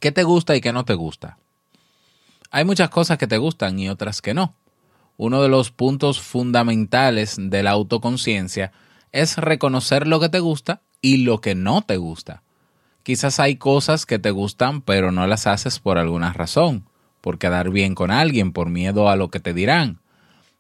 ¿Qué 0.02 0.12
te 0.12 0.24
gusta 0.24 0.54
y 0.58 0.60
qué 0.60 0.74
no 0.74 0.84
te 0.84 0.96
gusta? 0.96 1.38
Hay 2.52 2.66
muchas 2.66 2.90
cosas 2.90 3.18
que 3.18 3.26
te 3.26 3.38
gustan 3.38 3.80
y 3.80 3.88
otras 3.88 4.22
que 4.22 4.34
no. 4.34 4.54
Uno 5.16 5.42
de 5.42 5.48
los 5.48 5.72
puntos 5.72 6.20
fundamentales 6.20 7.38
de 7.40 7.64
la 7.64 7.72
autoconciencia 7.72 8.74
es 9.14 9.38
reconocer 9.38 10.08
lo 10.08 10.20
que 10.20 10.28
te 10.28 10.42
gusta 10.42 10.82
y 11.02 11.24
lo 11.24 11.40
que 11.40 11.56
no 11.56 11.84
te 11.84 11.96
gusta. 11.96 12.44
Quizás 13.04 13.40
hay 13.40 13.56
cosas 13.56 14.06
que 14.06 14.20
te 14.20 14.32
gustan 14.32 14.82
pero 14.82 15.14
no 15.14 15.26
las 15.26 15.48
haces 15.48 15.80
por 15.80 15.98
alguna 15.98 16.34
razón, 16.34 16.84
por 17.22 17.38
quedar 17.38 17.70
bien 17.70 17.96
con 17.96 18.12
alguien, 18.12 18.52
por 18.52 18.70
miedo 18.70 19.08
a 19.08 19.16
lo 19.16 19.30
que 19.30 19.40
te 19.40 19.54
dirán. 19.54 20.02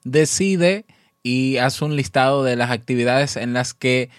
Decide 0.06 0.86
y 1.22 1.58
haz 1.58 1.82
un 1.82 1.98
listado 1.98 2.46
de 2.46 2.56
las 2.56 2.72
actividades 2.72 3.36
en 3.36 3.51
las 3.51 3.74
que 3.74 4.10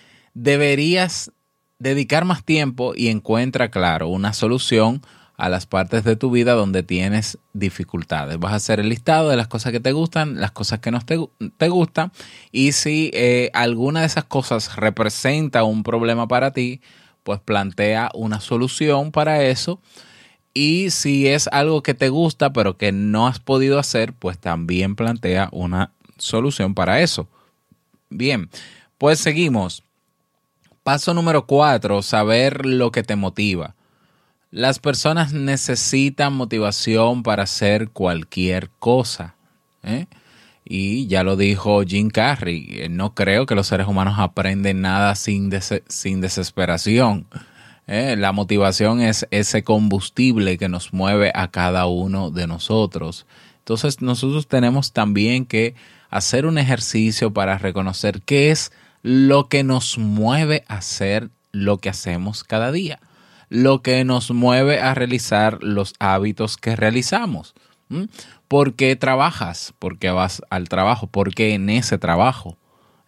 deberías 0.42 1.32
dedicar 1.78 2.24
más 2.24 2.44
tiempo 2.44 2.92
y 2.96 3.08
encuentra, 3.08 3.70
claro, 3.70 4.08
una 4.08 4.32
solución 4.32 5.02
a 5.36 5.48
las 5.48 5.66
partes 5.66 6.02
de 6.02 6.16
tu 6.16 6.30
vida 6.30 6.54
donde 6.54 6.82
tienes 6.82 7.38
dificultades. 7.52 8.38
Vas 8.38 8.52
a 8.52 8.56
hacer 8.56 8.80
el 8.80 8.88
listado 8.88 9.28
de 9.28 9.36
las 9.36 9.46
cosas 9.46 9.72
que 9.72 9.80
te 9.80 9.92
gustan, 9.92 10.40
las 10.40 10.50
cosas 10.50 10.80
que 10.80 10.90
no 10.90 11.00
te, 11.00 11.68
gustan 11.68 12.12
y 12.50 12.72
si 12.72 13.10
eh, 13.14 13.50
alguna 13.52 14.00
de 14.00 14.06
esas 14.06 14.24
cosas 14.24 14.74
representa 14.76 15.62
un 15.62 15.84
problema 15.84 16.26
para 16.26 16.52
ti, 16.52 16.80
pues 17.22 17.40
plantea 17.40 18.10
una 18.14 18.40
solución 18.40 19.12
para 19.12 19.44
eso. 19.44 19.80
Y 20.54 20.90
si 20.90 21.28
es 21.28 21.48
algo 21.52 21.82
que 21.84 21.94
te 21.94 22.08
gusta 22.08 22.52
pero 22.52 22.76
que 22.76 22.90
no 22.90 23.28
has 23.28 23.38
podido 23.38 23.78
hacer, 23.78 24.12
pues 24.12 24.38
también 24.38 24.96
plantea 24.96 25.48
una 25.52 25.92
solución 26.16 26.74
para 26.74 27.00
eso. 27.00 27.28
Bien, 28.10 28.50
pues 28.98 29.20
seguimos. 29.20 29.84
Paso 30.82 31.14
número 31.14 31.46
cuatro, 31.46 32.02
saber 32.02 32.64
lo 32.64 32.90
que 32.90 33.02
te 33.02 33.16
motiva. 33.16 33.74
Las 34.50 34.78
personas 34.78 35.34
necesitan 35.34 36.32
motivación 36.32 37.22
para 37.22 37.42
hacer 37.42 37.90
cualquier 37.90 38.70
cosa. 38.78 39.34
¿eh? 39.82 40.06
Y 40.64 41.06
ya 41.06 41.22
lo 41.22 41.36
dijo 41.36 41.82
Jim 41.82 42.08
Carrey, 42.08 42.66
eh, 42.70 42.88
no 42.88 43.14
creo 43.14 43.44
que 43.44 43.54
los 43.54 43.66
seres 43.66 43.86
humanos 43.86 44.14
aprenden 44.18 44.80
nada 44.80 45.14
sin, 45.14 45.50
desesperación. 45.50 47.26
¿eh? 47.86 48.16
La 48.18 48.32
motivación 48.32 49.00
es 49.00 49.26
ese 49.30 49.62
combustible 49.62 50.56
que 50.56 50.68
nos 50.68 50.94
mueve 50.94 51.30
a 51.34 51.48
cada 51.48 51.86
uno 51.86 52.30
de 52.30 52.46
nosotros. 52.46 53.26
Entonces 53.58 54.00
nosotros 54.00 54.48
tenemos 54.48 54.92
también 54.92 55.44
que 55.44 55.74
hacer 56.08 56.46
un 56.46 56.56
ejercicio 56.56 57.34
para 57.34 57.58
reconocer 57.58 58.22
qué 58.22 58.50
es 58.50 58.72
lo 59.02 59.48
que 59.48 59.64
nos 59.64 59.98
mueve 59.98 60.64
a 60.68 60.76
hacer 60.76 61.30
lo 61.52 61.78
que 61.78 61.88
hacemos 61.88 62.44
cada 62.44 62.72
día 62.72 63.00
lo 63.48 63.82
que 63.82 64.04
nos 64.04 64.30
mueve 64.30 64.80
a 64.80 64.94
realizar 64.94 65.62
los 65.62 65.94
hábitos 65.98 66.56
que 66.56 66.76
realizamos. 66.76 67.54
¿Por 68.48 68.74
qué 68.74 68.96
trabajas? 68.96 69.72
¿Por 69.78 69.98
qué 69.98 70.10
vas 70.10 70.42
al 70.50 70.68
trabajo? 70.68 71.06
¿Por 71.06 71.34
qué 71.34 71.54
en 71.54 71.70
ese 71.70 71.98
trabajo? 71.98 72.58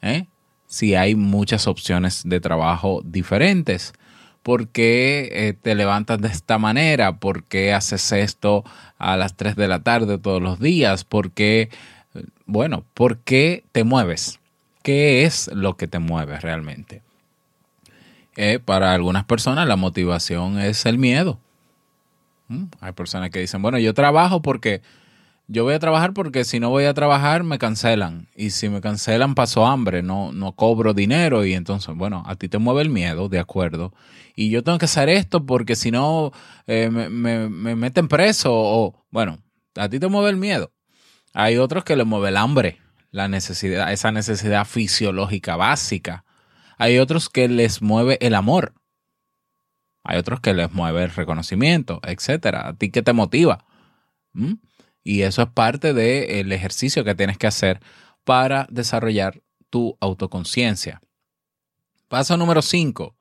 ¿Eh? 0.00 0.26
Si 0.66 0.94
hay 0.94 1.14
muchas 1.14 1.66
opciones 1.66 2.22
de 2.24 2.40
trabajo 2.40 3.02
diferentes. 3.04 3.92
¿Por 4.42 4.68
qué 4.68 5.28
eh, 5.32 5.52
te 5.52 5.74
levantas 5.74 6.18
de 6.18 6.28
esta 6.28 6.56
manera? 6.56 7.18
¿Por 7.18 7.44
qué 7.44 7.74
haces 7.74 8.10
esto 8.12 8.64
a 8.96 9.18
las 9.18 9.36
3 9.36 9.54
de 9.56 9.68
la 9.68 9.82
tarde 9.82 10.16
todos 10.16 10.40
los 10.40 10.58
días? 10.58 11.04
¿Por 11.04 11.32
qué, 11.32 11.68
bueno, 12.46 12.84
por 12.94 13.18
qué 13.18 13.64
te 13.72 13.84
mueves? 13.84 14.40
¿Qué 14.82 15.24
es 15.24 15.50
lo 15.52 15.76
que 15.76 15.86
te 15.86 15.98
mueve 15.98 16.38
realmente? 16.40 17.02
para 18.64 18.94
algunas 18.94 19.24
personas 19.24 19.68
la 19.68 19.76
motivación 19.76 20.58
es 20.58 20.86
el 20.86 20.96
miedo. 20.96 21.38
¿Mm? 22.48 22.64
Hay 22.80 22.92
personas 22.92 23.28
que 23.28 23.38
dicen, 23.38 23.60
bueno, 23.60 23.78
yo 23.78 23.92
trabajo 23.92 24.40
porque 24.40 24.80
yo 25.52 25.64
voy 25.64 25.74
a 25.74 25.80
trabajar 25.80 26.12
porque 26.12 26.44
si 26.44 26.60
no 26.60 26.70
voy 26.70 26.84
a 26.84 26.94
trabajar 26.94 27.42
me 27.42 27.58
cancelan. 27.58 28.28
Y 28.36 28.50
si 28.50 28.68
me 28.68 28.80
cancelan 28.80 29.34
paso 29.34 29.66
hambre, 29.66 30.00
no, 30.00 30.30
no 30.32 30.52
cobro 30.52 30.94
dinero. 30.94 31.44
Y 31.44 31.54
entonces, 31.54 31.94
bueno, 31.96 32.22
a 32.24 32.36
ti 32.36 32.48
te 32.48 32.58
mueve 32.58 32.82
el 32.82 32.88
miedo, 32.88 33.28
de 33.28 33.40
acuerdo. 33.40 33.92
Y 34.36 34.50
yo 34.50 34.62
tengo 34.62 34.78
que 34.78 34.84
hacer 34.84 35.08
esto 35.08 35.44
porque 35.44 35.74
si 35.74 35.90
no 35.90 36.30
eh, 36.68 36.88
me, 36.88 37.08
me, 37.48 37.74
meten 37.74 38.06
preso. 38.06 38.52
O, 38.52 39.04
bueno, 39.10 39.38
a 39.74 39.88
ti 39.88 39.98
te 39.98 40.06
mueve 40.06 40.30
el 40.30 40.36
miedo. 40.36 40.70
Hay 41.34 41.56
otros 41.56 41.82
que 41.82 41.96
le 41.96 42.04
mueve 42.04 42.28
el 42.28 42.36
hambre, 42.36 42.78
la 43.10 43.28
necesidad, 43.28 43.92
esa 43.92 44.12
necesidad 44.12 44.64
fisiológica 44.64 45.56
básica. 45.56 46.24
Hay 46.78 46.98
otros 46.98 47.28
que 47.28 47.48
les 47.48 47.82
mueve 47.82 48.18
el 48.20 48.34
amor. 48.34 48.74
Hay 50.02 50.18
otros 50.18 50.40
que 50.40 50.54
les 50.54 50.72
mueve 50.72 51.04
el 51.04 51.10
reconocimiento, 51.10 52.00
etcétera. 52.04 52.68
¿A 52.68 52.74
ti 52.74 52.90
qué 52.90 53.02
te 53.02 53.12
motiva? 53.12 53.64
¿Mm? 54.32 54.54
Y 55.02 55.22
eso 55.22 55.42
es 55.42 55.48
parte 55.48 55.92
del 55.92 56.52
ejercicio 56.52 57.04
que 57.04 57.14
tienes 57.14 57.38
que 57.38 57.46
hacer 57.46 57.80
para 58.24 58.66
desarrollar 58.70 59.42
tu 59.70 59.96
autoconciencia. 60.00 61.00
Paso 62.08 62.36
número 62.36 62.62
5. 62.62 63.16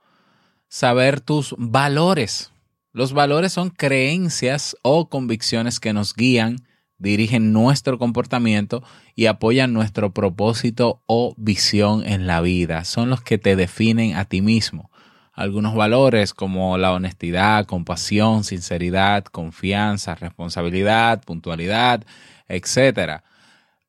Saber 0.67 1.21
tus 1.21 1.55
valores. 1.57 2.51
Los 2.91 3.13
valores 3.13 3.53
son 3.53 3.69
creencias 3.69 4.75
o 4.81 5.09
convicciones 5.09 5.79
que 5.79 5.93
nos 5.93 6.15
guían 6.15 6.65
dirigen 6.99 7.53
nuestro 7.53 7.97
comportamiento 7.97 8.83
y 9.15 9.25
apoyan 9.25 9.73
nuestro 9.73 10.13
propósito 10.13 11.01
o 11.07 11.33
visión 11.37 12.05
en 12.05 12.27
la 12.27 12.41
vida. 12.41 12.83
Son 12.83 13.09
los 13.09 13.21
que 13.21 13.37
te 13.37 13.55
definen 13.55 14.15
a 14.15 14.25
ti 14.25 14.41
mismo. 14.41 14.91
Algunos 15.33 15.73
valores 15.73 16.33
como 16.33 16.77
la 16.77 16.91
honestidad, 16.91 17.65
compasión, 17.65 18.43
sinceridad, 18.43 19.23
confianza, 19.23 20.15
responsabilidad, 20.15 21.23
puntualidad, 21.23 22.03
etc. 22.49 23.21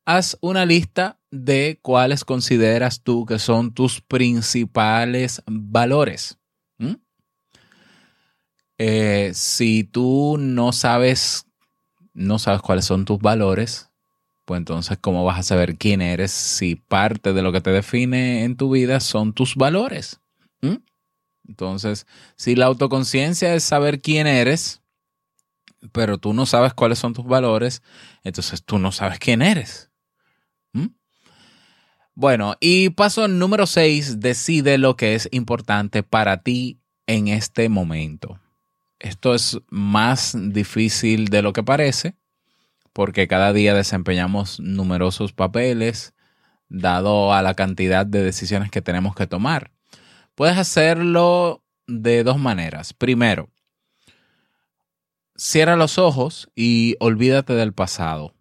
Haz 0.05 0.37
una 0.39 0.65
lista 0.65 1.19
de 1.29 1.79
cuáles 1.81 2.23
consideras 2.23 3.01
tú 3.03 3.25
que 3.25 3.37
son 3.37 3.73
tus 3.73 3.99
principales 3.99 5.43
valores. 5.45 6.37
¿Mm? 6.77 6.95
Eh, 8.77 9.31
si 9.33 9.83
tú 9.83 10.37
no 10.39 10.71
sabes 10.71 11.45
no 12.13 12.39
sabes 12.39 12.61
cuáles 12.61 12.85
son 12.85 13.05
tus 13.05 13.19
valores, 13.19 13.91
pues 14.45 14.57
entonces, 14.57 14.97
¿cómo 14.99 15.23
vas 15.23 15.39
a 15.39 15.43
saber 15.43 15.77
quién 15.77 16.01
eres 16.01 16.31
si 16.31 16.75
parte 16.75 17.33
de 17.33 17.41
lo 17.41 17.51
que 17.51 17.61
te 17.61 17.71
define 17.71 18.43
en 18.43 18.57
tu 18.57 18.71
vida 18.71 18.99
son 18.99 19.33
tus 19.33 19.55
valores? 19.55 20.19
¿Mm? 20.61 20.77
Entonces, 21.47 22.07
si 22.35 22.55
la 22.55 22.65
autoconciencia 22.65 23.53
es 23.53 23.63
saber 23.63 24.01
quién 24.01 24.27
eres, 24.27 24.81
pero 25.91 26.17
tú 26.17 26.33
no 26.33 26.45
sabes 26.45 26.73
cuáles 26.73 26.99
son 26.99 27.13
tus 27.13 27.25
valores, 27.25 27.81
entonces 28.23 28.63
tú 28.63 28.77
no 28.77 28.91
sabes 28.91 29.19
quién 29.19 29.41
eres. 29.41 29.89
¿Mm? 30.73 30.87
Bueno, 32.13 32.55
y 32.59 32.89
paso 32.89 33.27
número 33.27 33.65
6, 33.65 34.19
decide 34.19 34.77
lo 34.77 34.97
que 34.97 35.15
es 35.15 35.29
importante 35.31 36.03
para 36.03 36.43
ti 36.43 36.79
en 37.07 37.27
este 37.27 37.69
momento. 37.69 38.39
Esto 39.01 39.33
es 39.33 39.59
más 39.69 40.37
difícil 40.39 41.29
de 41.29 41.41
lo 41.41 41.53
que 41.53 41.63
parece, 41.63 42.13
porque 42.93 43.27
cada 43.27 43.51
día 43.51 43.73
desempeñamos 43.73 44.59
numerosos 44.59 45.33
papeles, 45.33 46.13
dado 46.69 47.33
a 47.33 47.41
la 47.41 47.55
cantidad 47.55 48.05
de 48.05 48.21
decisiones 48.21 48.69
que 48.69 48.83
tenemos 48.83 49.15
que 49.15 49.25
tomar. 49.25 49.71
Puedes 50.35 50.55
hacerlo 50.55 51.63
de 51.87 52.23
dos 52.23 52.37
maneras. 52.37 52.93
Primero, 52.93 53.49
cierra 55.35 55.75
los 55.75 55.97
ojos 55.97 56.51
y 56.55 56.95
olvídate 56.99 57.53
del 57.53 57.73
pasado. 57.73 58.35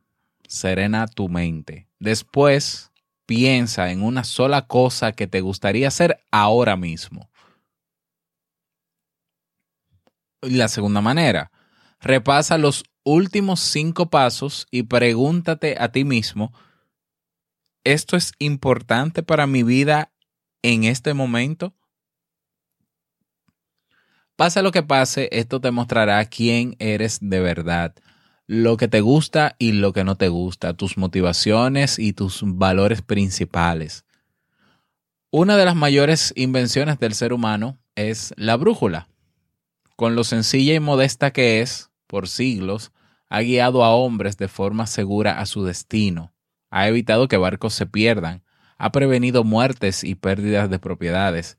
Serena 0.46 1.06
tu 1.06 1.30
mente. 1.30 1.88
Después, 2.00 2.92
piensa 3.24 3.90
en 3.92 4.02
una 4.02 4.24
sola 4.24 4.66
cosa 4.66 5.12
que 5.12 5.26
te 5.26 5.40
gustaría 5.40 5.88
hacer 5.88 6.20
ahora 6.30 6.76
mismo. 6.76 7.29
La 10.42 10.68
segunda 10.68 11.00
manera, 11.00 11.50
repasa 12.00 12.58
los 12.58 12.84
últimos 13.04 13.60
cinco 13.60 14.10
pasos 14.10 14.66
y 14.70 14.84
pregúntate 14.84 15.76
a 15.78 15.92
ti 15.92 16.04
mismo 16.04 16.52
¿esto 17.84 18.16
es 18.16 18.32
importante 18.38 19.22
para 19.22 19.46
mi 19.46 19.62
vida 19.62 20.12
en 20.62 20.84
este 20.84 21.14
momento? 21.14 21.74
Pase 24.36 24.62
lo 24.62 24.72
que 24.72 24.82
pase, 24.82 25.28
esto 25.32 25.60
te 25.60 25.70
mostrará 25.70 26.24
quién 26.24 26.76
eres 26.78 27.18
de 27.20 27.40
verdad, 27.40 27.94
lo 28.46 28.76
que 28.76 28.88
te 28.88 29.00
gusta 29.00 29.54
y 29.58 29.72
lo 29.72 29.92
que 29.92 30.04
no 30.04 30.16
te 30.16 30.28
gusta, 30.28 30.74
tus 30.74 30.96
motivaciones 30.96 31.98
y 31.98 32.14
tus 32.14 32.42
valores 32.44 33.02
principales. 33.02 34.04
Una 35.30 35.56
de 35.56 35.64
las 35.66 35.76
mayores 35.76 36.32
invenciones 36.36 36.98
del 36.98 37.14
ser 37.14 37.32
humano 37.32 37.78
es 37.94 38.32
la 38.36 38.56
brújula. 38.56 39.09
Con 40.00 40.16
lo 40.16 40.24
sencilla 40.24 40.72
y 40.72 40.80
modesta 40.80 41.30
que 41.30 41.60
es, 41.60 41.90
por 42.06 42.26
siglos, 42.26 42.90
ha 43.28 43.42
guiado 43.42 43.84
a 43.84 43.94
hombres 43.94 44.38
de 44.38 44.48
forma 44.48 44.86
segura 44.86 45.38
a 45.38 45.44
su 45.44 45.62
destino, 45.62 46.32
ha 46.70 46.88
evitado 46.88 47.28
que 47.28 47.36
barcos 47.36 47.74
se 47.74 47.84
pierdan, 47.84 48.42
ha 48.78 48.92
prevenido 48.92 49.44
muertes 49.44 50.02
y 50.02 50.14
pérdidas 50.14 50.70
de 50.70 50.78
propiedades. 50.78 51.58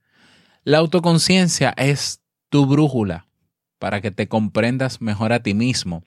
La 0.64 0.80
autoconciencia 0.80 1.72
es 1.78 2.24
tu 2.50 2.66
brújula 2.66 3.28
para 3.78 4.02
que 4.02 4.10
te 4.10 4.28
comprendas 4.28 5.02
mejor 5.02 5.34
a 5.34 5.44
ti 5.44 5.54
mismo 5.54 6.04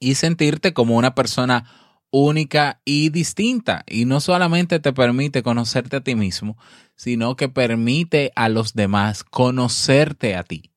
y 0.00 0.16
sentirte 0.16 0.72
como 0.72 0.96
una 0.96 1.14
persona 1.14 2.00
única 2.10 2.80
y 2.84 3.10
distinta. 3.10 3.84
Y 3.86 4.06
no 4.06 4.18
solamente 4.18 4.80
te 4.80 4.92
permite 4.92 5.44
conocerte 5.44 5.98
a 5.98 6.00
ti 6.00 6.16
mismo, 6.16 6.58
sino 6.96 7.36
que 7.36 7.48
permite 7.48 8.32
a 8.34 8.48
los 8.48 8.74
demás 8.74 9.22
conocerte 9.22 10.34
a 10.34 10.42
ti. 10.42 10.73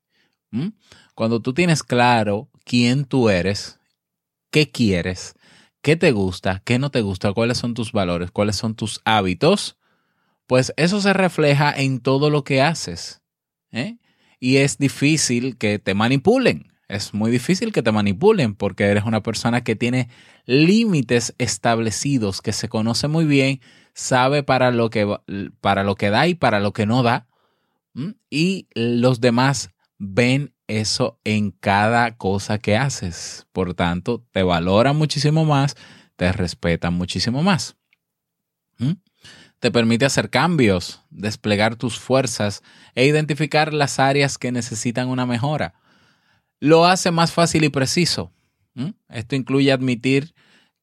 Cuando 1.16 1.42
tú 1.42 1.54
tienes 1.54 1.84
claro 1.84 2.50
quién 2.64 3.06
tú 3.06 3.30
eres, 3.30 3.80
qué 4.52 4.72
quieres, 4.72 5.36
qué 5.82 5.96
te 5.96 6.12
gusta, 6.12 6.62
qué 6.66 6.80
no 6.80 6.92
te 6.92 7.02
gusta, 7.02 7.34
cuáles 7.34 7.58
son 7.58 7.74
tus 7.74 7.92
valores, 7.92 8.32
cuáles 8.32 8.56
son 8.56 8.76
tus 8.76 9.02
hábitos, 9.06 9.78
pues 10.46 10.74
eso 10.78 11.02
se 11.02 11.14
refleja 11.14 11.74
en 11.76 12.00
todo 12.00 12.30
lo 12.30 12.44
que 12.44 12.62
haces. 12.62 13.22
¿eh? 13.72 13.98
y 14.40 14.58
es 14.58 14.78
difícil 14.78 15.58
que 15.58 15.80
te 15.80 15.94
manipulen. 15.94 16.72
Es 16.88 17.14
muy 17.14 17.32
difícil 17.32 17.74
que 17.74 17.84
te 17.84 17.92
manipulen 17.92 18.56
porque 18.56 18.86
eres 18.86 19.04
una 19.04 19.22
persona 19.22 19.64
que 19.64 19.76
tiene 19.76 20.10
límites 20.46 21.36
establecidos, 21.38 22.42
que 22.42 22.54
se 22.54 22.70
conoce 22.70 23.10
muy 23.10 23.26
bien, 23.26 23.60
sabe 23.94 24.44
para 24.44 24.72
lo 24.72 24.90
que, 24.90 25.18
para 25.60 25.84
lo 25.84 25.96
que 25.96 26.10
da 26.10 26.28
y 26.28 26.36
para 26.36 26.60
lo 26.60 26.72
que 26.72 26.86
no 26.86 27.04
da. 27.04 27.28
Y 28.30 28.68
los 28.74 29.20
demás 29.20 29.72
ven 29.98 30.54
eso 30.68 31.20
en 31.24 31.52
cada 31.52 32.18
cosa 32.18 32.58
que 32.60 32.78
haces. 32.78 33.48
Por 33.52 33.74
tanto, 33.74 34.26
te 34.32 34.44
valoran 34.44 34.96
muchísimo 34.96 35.46
más, 35.46 35.76
te 36.16 36.32
respetan 36.32 36.94
muchísimo 36.94 37.44
más 37.44 37.78
te 39.60 39.72
permite 39.72 40.06
hacer 40.06 40.30
cambios, 40.30 41.02
desplegar 41.10 41.76
tus 41.76 42.00
fuerzas 42.00 42.62
e 42.96 43.06
identificar 43.06 43.74
las 43.74 44.00
áreas 44.00 44.38
que 44.38 44.52
necesitan 44.52 45.08
una 45.08 45.26
mejora. 45.26 45.74
Lo 46.60 46.86
hace 46.86 47.12
más 47.12 47.32
fácil 47.32 47.64
y 47.64 47.70
preciso. 47.70 48.32
Esto 49.10 49.36
incluye 49.36 49.72
admitir 49.72 50.36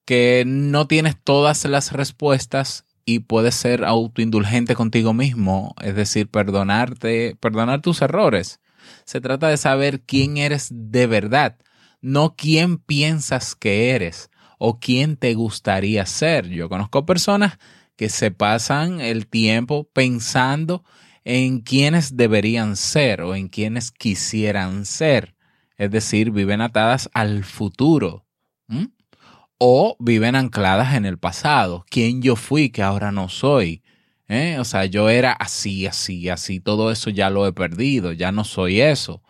que 0.04 0.42
no 0.46 0.88
tienes 0.88 1.16
todas 1.22 1.64
las 1.64 1.92
respuestas 1.92 2.84
y 3.04 3.20
puedes 3.20 3.54
ser 3.54 3.84
autoindulgente 3.84 4.74
contigo 4.74 5.14
mismo, 5.14 5.74
es 5.80 5.94
decir, 5.94 6.28
perdonarte, 6.28 7.36
perdonar 7.38 7.82
tus 7.82 8.02
errores. 8.02 8.60
Se 9.04 9.20
trata 9.20 9.48
de 9.48 9.56
saber 9.56 10.00
quién 10.00 10.36
eres 10.36 10.68
de 10.70 11.06
verdad, 11.06 11.56
no 12.00 12.34
quién 12.36 12.78
piensas 12.78 13.54
que 13.54 13.90
eres 13.90 14.30
o 14.58 14.78
quién 14.78 15.16
te 15.16 15.34
gustaría 15.34 16.06
ser. 16.06 16.48
Yo 16.48 16.68
conozco 16.68 17.06
personas 17.06 17.58
que 17.96 18.08
se 18.08 18.30
pasan 18.30 19.00
el 19.00 19.26
tiempo 19.26 19.88
pensando 19.92 20.84
en 21.24 21.60
quienes 21.60 22.16
deberían 22.16 22.76
ser 22.76 23.22
o 23.22 23.34
en 23.34 23.48
quienes 23.48 23.90
quisieran 23.90 24.84
ser. 24.84 25.34
Es 25.76 25.90
decir, 25.90 26.30
viven 26.30 26.60
atadas 26.60 27.10
al 27.14 27.44
futuro. 27.44 28.26
O 29.58 29.96
viven 29.98 30.34
ancladas 30.34 30.94
en 30.94 31.06
el 31.06 31.18
pasado. 31.18 31.84
¿Quién 31.88 32.22
yo 32.22 32.36
fui 32.36 32.70
que 32.70 32.82
ahora 32.82 33.12
no 33.12 33.28
soy? 33.28 33.83
¿Eh? 34.28 34.58
O 34.58 34.64
sea, 34.64 34.86
yo 34.86 35.08
era 35.08 35.32
así, 35.32 35.86
así, 35.86 36.28
así. 36.28 36.60
Todo 36.60 36.90
eso 36.90 37.10
ya 37.10 37.30
lo 37.30 37.46
he 37.46 37.52
perdido. 37.52 38.12
Ya 38.12 38.32
no 38.32 38.44
soy 38.44 38.80
eso. 38.80 39.22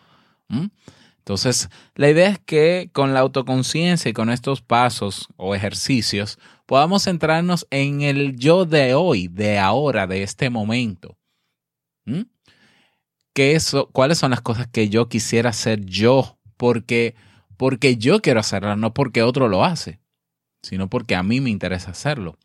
Entonces, 1.18 1.70
la 1.94 2.11
idea 2.11 2.28
es 2.28 2.38
que 2.38 2.90
con 2.92 3.14
la 3.14 3.20
autoconciencia 3.20 4.11
y 4.11 4.12
con 4.12 4.30
estos 4.30 4.61
pasos 4.61 5.28
o 5.37 5.54
ejercicios 5.54 6.38
podamos 6.66 7.04
centrarnos 7.04 7.66
en 7.70 8.02
el 8.02 8.37
yo 8.37 8.66
de 8.66 8.94
hoy, 8.94 9.28
de 9.28 9.59
ahora, 9.59 10.07
de 10.07 10.22
este 10.22 10.50
momento. 10.50 11.16
¿Mm? 12.04 12.22
¿Qué 13.33 13.59
¿Cuáles 13.92 14.18
son 14.18 14.30
las 14.30 14.42
cosas 14.42 14.68
que 14.68 14.88
yo 14.88 15.09
quisiera 15.09 15.50
hacer 15.50 15.85
yo? 15.87 16.38
Porque, 16.57 17.14
porque 17.57 17.96
yo 17.96 18.20
quiero 18.20 18.40
hacerlas, 18.40 18.78
no 18.78 18.94
porque 18.94 19.22
otro 19.22 19.48
lo 19.48 19.64
hace, 19.64 20.00
sino 20.62 20.88
porque 20.88 21.16
a 21.16 21.22
mí 21.22 21.40
me 21.40 21.50
interesa 21.50 21.90
hacerlo. 21.90 22.38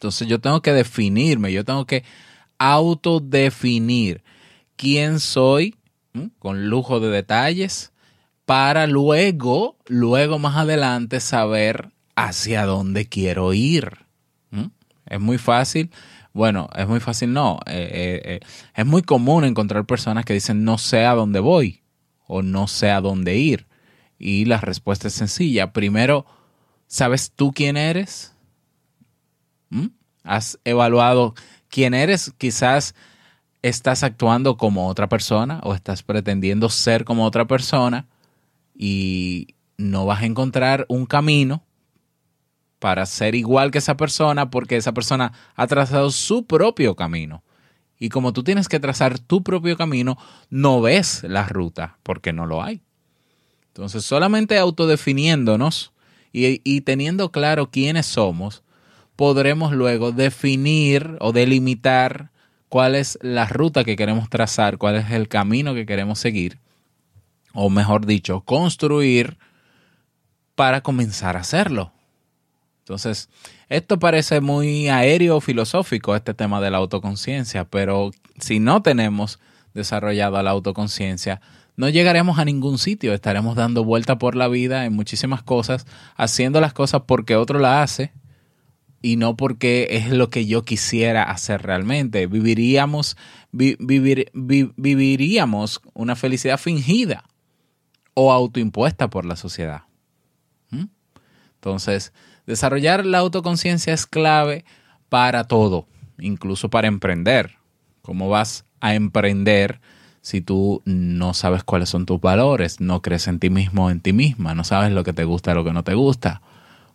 Entonces 0.00 0.28
yo 0.28 0.40
tengo 0.40 0.62
que 0.62 0.72
definirme, 0.72 1.52
yo 1.52 1.62
tengo 1.62 1.84
que 1.84 2.04
autodefinir 2.56 4.22
quién 4.76 5.20
soy, 5.20 5.76
con 6.38 6.70
lujo 6.70 7.00
de 7.00 7.10
detalles, 7.10 7.92
para 8.46 8.86
luego, 8.86 9.76
luego 9.88 10.38
más 10.38 10.56
adelante 10.56 11.20
saber 11.20 11.90
hacia 12.16 12.64
dónde 12.64 13.08
quiero 13.10 13.52
ir. 13.52 14.06
Es 15.04 15.20
muy 15.20 15.36
fácil. 15.36 15.90
Bueno, 16.32 16.70
es 16.74 16.88
muy 16.88 17.00
fácil, 17.00 17.34
no. 17.34 17.60
Eh, 17.66 17.90
eh, 17.92 18.22
eh, 18.24 18.40
es 18.74 18.86
muy 18.86 19.02
común 19.02 19.44
encontrar 19.44 19.84
personas 19.84 20.24
que 20.24 20.32
dicen 20.32 20.64
no 20.64 20.78
sé 20.78 21.04
a 21.04 21.14
dónde 21.14 21.40
voy 21.40 21.82
o 22.26 22.40
no 22.40 22.68
sé 22.68 22.90
a 22.90 23.02
dónde 23.02 23.36
ir. 23.36 23.66
Y 24.18 24.46
la 24.46 24.62
respuesta 24.62 25.08
es 25.08 25.14
sencilla. 25.14 25.74
Primero, 25.74 26.24
¿sabes 26.86 27.32
tú 27.36 27.52
quién 27.52 27.76
eres? 27.76 28.32
¿Has 30.22 30.58
evaluado 30.64 31.34
quién 31.68 31.94
eres? 31.94 32.32
Quizás 32.36 32.94
estás 33.62 34.02
actuando 34.02 34.56
como 34.56 34.88
otra 34.88 35.08
persona 35.08 35.60
o 35.62 35.74
estás 35.74 36.02
pretendiendo 36.02 36.68
ser 36.68 37.04
como 37.04 37.24
otra 37.24 37.46
persona 37.46 38.08
y 38.74 39.54
no 39.76 40.06
vas 40.06 40.22
a 40.22 40.26
encontrar 40.26 40.86
un 40.88 41.06
camino 41.06 41.62
para 42.78 43.04
ser 43.06 43.34
igual 43.34 43.70
que 43.70 43.78
esa 43.78 43.96
persona 43.96 44.50
porque 44.50 44.76
esa 44.76 44.92
persona 44.92 45.32
ha 45.54 45.66
trazado 45.66 46.10
su 46.10 46.46
propio 46.46 46.96
camino. 46.96 47.42
Y 47.98 48.08
como 48.08 48.32
tú 48.32 48.42
tienes 48.42 48.68
que 48.68 48.80
trazar 48.80 49.18
tu 49.18 49.42
propio 49.42 49.76
camino, 49.76 50.16
no 50.48 50.80
ves 50.80 51.22
la 51.24 51.46
ruta 51.46 51.98
porque 52.02 52.32
no 52.32 52.46
lo 52.46 52.62
hay. 52.62 52.82
Entonces, 53.68 54.04
solamente 54.04 54.58
autodefiniéndonos 54.58 55.92
y, 56.32 56.62
y 56.64 56.80
teniendo 56.80 57.30
claro 57.30 57.70
quiénes 57.70 58.06
somos, 58.06 58.62
podremos 59.20 59.72
luego 59.72 60.12
definir 60.12 61.18
o 61.20 61.32
delimitar 61.32 62.30
cuál 62.70 62.94
es 62.94 63.18
la 63.20 63.44
ruta 63.44 63.84
que 63.84 63.94
queremos 63.94 64.30
trazar, 64.30 64.78
cuál 64.78 64.96
es 64.96 65.10
el 65.10 65.28
camino 65.28 65.74
que 65.74 65.84
queremos 65.84 66.18
seguir, 66.18 66.56
o 67.52 67.68
mejor 67.68 68.06
dicho, 68.06 68.40
construir 68.40 69.36
para 70.54 70.80
comenzar 70.80 71.36
a 71.36 71.40
hacerlo. 71.40 71.92
Entonces, 72.78 73.28
esto 73.68 73.98
parece 73.98 74.40
muy 74.40 74.88
aéreo 74.88 75.42
filosófico, 75.42 76.16
este 76.16 76.32
tema 76.32 76.62
de 76.62 76.70
la 76.70 76.78
autoconciencia, 76.78 77.66
pero 77.66 78.12
si 78.38 78.58
no 78.58 78.80
tenemos 78.80 79.38
desarrollada 79.74 80.42
la 80.42 80.52
autoconciencia, 80.52 81.42
no 81.76 81.90
llegaremos 81.90 82.38
a 82.38 82.46
ningún 82.46 82.78
sitio, 82.78 83.12
estaremos 83.12 83.54
dando 83.54 83.84
vuelta 83.84 84.16
por 84.16 84.34
la 84.34 84.48
vida 84.48 84.86
en 84.86 84.94
muchísimas 84.94 85.42
cosas, 85.42 85.86
haciendo 86.16 86.58
las 86.62 86.72
cosas 86.72 87.02
porque 87.06 87.36
otro 87.36 87.58
la 87.58 87.82
hace 87.82 88.14
y 89.02 89.16
no 89.16 89.36
porque 89.36 89.88
es 89.90 90.10
lo 90.10 90.30
que 90.30 90.46
yo 90.46 90.62
quisiera 90.62 91.22
hacer 91.22 91.62
realmente. 91.62 92.26
Viviríamos, 92.26 93.16
viviríamos 93.52 95.80
una 95.94 96.16
felicidad 96.16 96.58
fingida 96.58 97.24
o 98.14 98.32
autoimpuesta 98.32 99.08
por 99.08 99.24
la 99.24 99.36
sociedad. 99.36 99.84
¿Mm? 100.70 100.86
Entonces, 101.54 102.12
desarrollar 102.46 103.06
la 103.06 103.18
autoconciencia 103.18 103.94
es 103.94 104.06
clave 104.06 104.64
para 105.08 105.44
todo, 105.44 105.86
incluso 106.18 106.68
para 106.68 106.88
emprender. 106.88 107.56
¿Cómo 108.02 108.28
vas 108.28 108.66
a 108.80 108.94
emprender 108.94 109.80
si 110.20 110.42
tú 110.42 110.82
no 110.84 111.32
sabes 111.32 111.64
cuáles 111.64 111.88
son 111.88 112.04
tus 112.04 112.20
valores, 112.20 112.80
no 112.80 113.00
crees 113.00 113.28
en 113.28 113.38
ti 113.38 113.48
mismo, 113.48 113.90
en 113.90 114.00
ti 114.00 114.12
misma, 114.12 114.54
no 114.54 114.64
sabes 114.64 114.92
lo 114.92 115.04
que 115.04 115.14
te 115.14 115.24
gusta, 115.24 115.54
lo 115.54 115.64
que 115.64 115.72
no 115.72 115.84
te 115.84 115.94
gusta? 115.94 116.42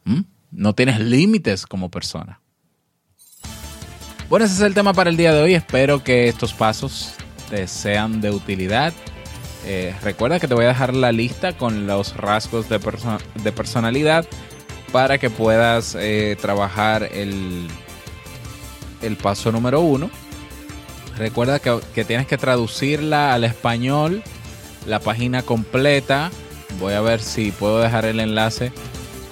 ¿Mm? 0.04 0.22
No 0.56 0.74
tienes 0.74 1.02
límites 1.02 1.65
como 1.65 1.91
persona. 1.91 2.39
Bueno, 4.30 4.46
ese 4.46 4.56
es 4.56 4.62
el 4.62 4.74
tema 4.74 4.94
para 4.94 5.10
el 5.10 5.18
día 5.18 5.34
de 5.34 5.41
hoy. 5.41 5.54
Espero 5.54 6.02
que 6.02 6.30
estos 6.30 6.54
pasos 6.54 7.13
te 7.50 7.68
sean 7.68 8.22
de 8.22 8.32
utilidad. 8.32 8.94
Eh, 9.65 9.94
recuerda 10.02 10.39
que 10.39 10.48
te 10.48 10.54
voy 10.54 10.63
a 10.63 10.70
dejar 10.70 10.96
la 10.96 11.12
lista 11.12 11.58
con 11.58 11.88
los 11.88 12.15
rasgos 12.15 12.70
de, 12.70 12.80
de 13.44 13.52
personalidad 13.52 14.26
para 14.94 15.18
que 15.18 15.30
puedas 15.30 15.94
eh, 16.00 16.38
trabajar 16.39 17.04
el, 17.12 17.68
el 19.02 19.18
paso 19.18 19.52
número 19.52 19.82
uno. 19.82 20.10
Recuerda 21.18 21.60
que, 21.60 21.80
que 21.94 22.06
tienes 22.06 22.28
que 22.28 22.38
traducirla 22.38 23.34
al 23.34 23.44
español, 23.44 24.24
la 24.88 25.02
página 25.02 25.41
completa. 25.41 26.32
Voy 26.80 26.94
a 26.94 27.02
ver 27.02 27.22
si 27.22 27.52
puedo 27.52 27.80
dejar 27.82 28.06
el 28.06 28.22
enlace 28.22 28.72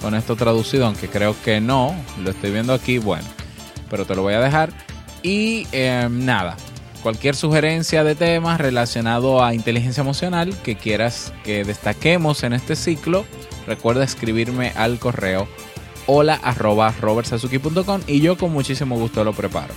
con 0.04 0.14
esto 0.14 0.36
traducido, 0.36 0.84
aunque 0.84 1.08
creo 1.08 1.34
que 1.42 1.62
no. 1.62 1.96
Lo 2.22 2.28
estoy 2.28 2.52
viendo 2.52 2.74
aquí, 2.74 2.98
bueno, 2.98 3.26
pero 3.88 4.04
te 4.04 4.14
lo 4.14 4.20
voy 4.20 4.34
a 4.34 4.40
dejar. 4.40 4.68
Y 5.22 5.66
em, 5.72 6.26
nada, 6.26 6.58
cualquier 7.02 7.34
sugerencia 7.34 8.04
de 8.04 8.14
temas 8.14 8.60
relacionado 8.60 9.42
a 9.42 9.54
inteligencia 9.54 10.02
emocional 10.02 10.54
que 10.62 10.76
quieras 10.76 11.32
que 11.42 11.64
destaquemos 11.64 12.42
en 12.42 12.52
este 12.52 12.76
ciclo, 12.76 13.24
recuerda 13.66 14.04
escribirme 14.04 14.72
al 14.76 14.98
correo 14.98 15.48
hola 16.06 16.38
y 18.06 18.20
yo 18.20 18.36
con 18.36 18.52
muchísimo 18.52 18.98
gusto 18.98 19.24
lo 19.24 19.32
preparo. 19.32 19.72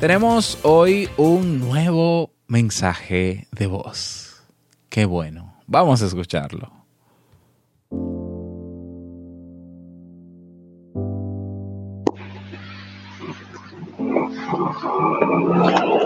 Tenemos 0.00 0.58
hoy 0.64 1.08
un 1.16 1.60
nuevo 1.60 2.32
mensaje 2.48 3.46
de 3.52 3.68
voz. 3.68 4.42
Qué 4.88 5.04
bueno. 5.04 5.54
Vamos 5.68 6.02
a 6.02 6.06
escucharlo. 6.06 6.79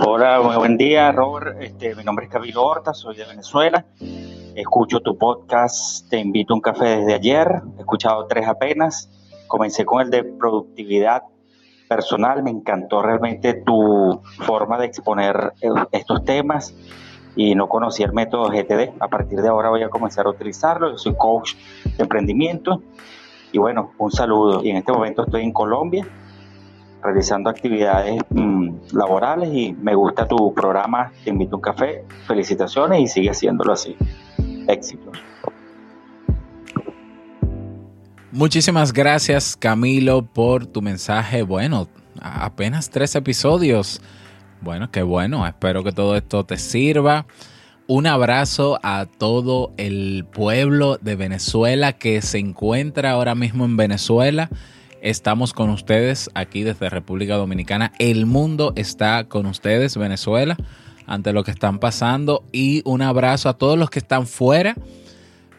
Hola, 0.07 0.39
buen 0.57 0.77
día, 0.77 1.11
Robert. 1.11 1.61
Este, 1.61 1.95
mi 1.97 2.05
nombre 2.05 2.27
es 2.27 2.31
Camilo 2.31 2.65
Horta, 2.65 2.95
soy 2.95 3.17
de 3.17 3.25
Venezuela. 3.25 3.85
Escucho 4.55 5.01
tu 5.01 5.19
podcast, 5.19 6.09
te 6.09 6.19
invito 6.19 6.55
a 6.55 6.57
un 6.57 6.61
café 6.61 6.99
desde 6.99 7.15
ayer. 7.15 7.63
He 7.77 7.81
escuchado 7.81 8.27
tres 8.27 8.47
apenas. 8.47 9.11
Comencé 9.49 9.85
con 9.85 10.03
el 10.03 10.11
de 10.11 10.23
productividad 10.23 11.25
personal. 11.89 12.45
Me 12.45 12.51
encantó 12.51 13.03
realmente 13.03 13.55
tu 13.55 14.21
forma 14.43 14.79
de 14.79 14.87
exponer 14.87 15.53
eh, 15.61 15.69
estos 15.91 16.25
temas 16.25 16.75
y 17.35 17.57
no 17.57 17.69
conocía 17.69 18.07
el 18.07 18.13
método 18.13 18.51
GTD. 18.51 18.93
A 19.01 19.09
partir 19.09 19.43
de 19.43 19.49
ahora 19.49 19.71
voy 19.71 19.83
a 19.83 19.89
comenzar 19.89 20.27
a 20.27 20.31
utilizarlo. 20.31 20.93
Yo 20.93 20.99
soy 20.99 21.17
coach 21.17 21.55
de 21.97 22.05
emprendimiento. 22.05 22.83
Y 23.51 23.59
bueno, 23.59 23.91
un 23.99 24.13
saludo. 24.13 24.63
Y 24.63 24.71
en 24.71 24.77
este 24.77 24.93
momento 24.93 25.25
estoy 25.25 25.43
en 25.43 25.53
Colombia 25.53 26.07
realizando 27.05 27.51
actividades 27.51 28.21
mm, 28.31 28.71
laborales 28.93 29.51
y 29.53 29.75
me 29.75 29.95
gusta 29.95 30.27
tu 30.27 30.55
programa, 30.55 31.13
te 31.23 31.31
invito 31.31 31.57
un 31.57 31.63
café, 31.63 32.05
felicitaciones 32.27 33.01
y 33.03 33.07
sigue 33.07 33.31
haciéndolo 33.31 33.75
así. 33.75 33.95
Éxitos. 34.67 35.19
Muchísimas 38.33 38.93
gracias 38.93 39.55
Camilo 39.55 40.23
por 40.25 40.67
tu 40.67 40.81
mensaje. 40.81 41.43
Bueno, 41.43 41.89
apenas 42.21 42.89
tres 42.89 43.15
episodios. 43.15 44.01
Bueno, 44.63 44.91
qué 44.91 45.03
bueno. 45.03 45.47
Espero 45.47 45.85
que 45.85 45.93
todo 45.93 46.17
esto 46.17 46.45
te 46.45 46.57
sirva. 46.57 47.27
Un 47.87 48.07
abrazo 48.07 48.81
a 48.83 49.05
todo 49.05 49.73
el 49.77 50.25
pueblo 50.33 50.97
de 50.97 51.17
Venezuela 51.17 51.93
que 51.93 52.23
se 52.23 52.39
encuentra 52.39 53.11
ahora 53.11 53.35
mismo 53.35 53.67
en 53.67 53.77
Venezuela. 53.77 54.49
Estamos 55.05 55.53
con 55.53 55.69
ustedes 55.69 56.31
aquí 56.33 56.63
desde 56.63 56.89
República 56.89 57.37
Dominicana. 57.37 57.93
El 57.99 58.25
mundo 58.25 58.73
está 58.75 59.25
con 59.25 59.45
ustedes, 59.45 59.99
Venezuela, 59.99 60.57
ante 61.07 61.35
lo 61.35 61.45
que 61.45 61.51
están 61.51 61.79
pasando. 61.79 62.43
Y 62.53 62.81
un 62.87 63.03
abrazo 63.03 63.51
a 63.51 63.59
todos 63.59 63.79
los 63.79 63.91
que 63.91 63.99
están 63.99 64.27
fuera. 64.27 64.75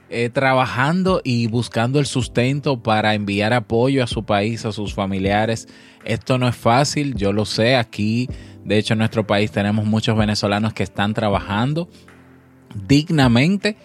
Eh, 0.10 0.31
trabajando 0.31 1.21
y 1.23 1.45
buscando 1.45 1.99
el 1.99 2.08
sustento 2.08 2.81
para 2.81 3.13
enviar 3.13 3.53
apoyo 3.53 4.03
a 4.03 4.08
su 4.08 4.23
país, 4.23 4.65
a 4.65 4.71
sus 4.71 4.95
familiares. 4.95 5.67
Esto 6.05 6.39
no 6.39 6.47
es 6.47 6.55
fácil, 6.55 7.13
yo 7.13 7.31
lo 7.31 7.45
sé. 7.45 7.75
Aquí, 7.75 8.27
de 8.63 8.79
hecho, 8.79 8.93
en 8.93 8.99
nuestro 8.99 9.27
país 9.27 9.51
tenemos 9.51 9.86
muchos 9.86 10.17
venezolanos 10.17 10.73
que 10.73 10.81
están 10.81 11.13
trabajando 11.13 11.88
dignamente 12.88 13.77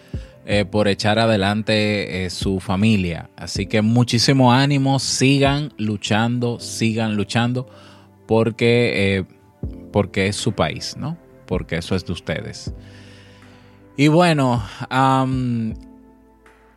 eh, 0.47 0.65
por 0.65 0.89
echar 0.89 1.19
adelante 1.19 2.25
eh, 2.25 2.31
su 2.31 2.61
familia. 2.61 3.29
Así 3.37 3.67
que 3.67 3.83
muchísimo 3.83 4.53
ánimo, 4.53 4.99
sigan 4.99 5.73
luchando, 5.77 6.59
sigan 6.61 7.15
luchando 7.15 7.69
porque, 8.27 9.19
eh, 9.19 9.25
porque 9.93 10.29
es 10.29 10.37
su 10.37 10.53
país, 10.53 10.97
¿no? 10.97 11.19
Porque 11.47 11.77
eso 11.77 11.95
es 11.95 12.07
de 12.07 12.13
ustedes. 12.13 12.73
Y 13.99 14.09
bueno, 14.09 14.63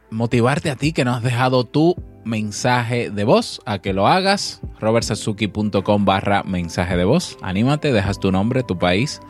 motivarte 0.10 0.69
a 0.69 0.76
ti 0.76 0.91
que 0.91 1.06
no 1.06 1.13
has 1.13 1.23
dejado 1.23 1.63
tu 1.63 1.95
mensaje 2.26 3.10
de 3.10 3.23
voz 3.23 3.62
a 3.65 3.80
que 3.80 3.93
lo 3.93 4.08
hagas. 4.08 4.60
robertsazuki.com 4.82 6.04
barra 6.04 6.43
mensaje 6.43 6.97
de 6.97 7.06
voz. 7.06 7.38
Anímate, 7.41 7.93
dejas 7.93 8.19
tu 8.19 8.30
nombre, 8.30 8.63
tu 8.63 8.78
país 8.78 9.21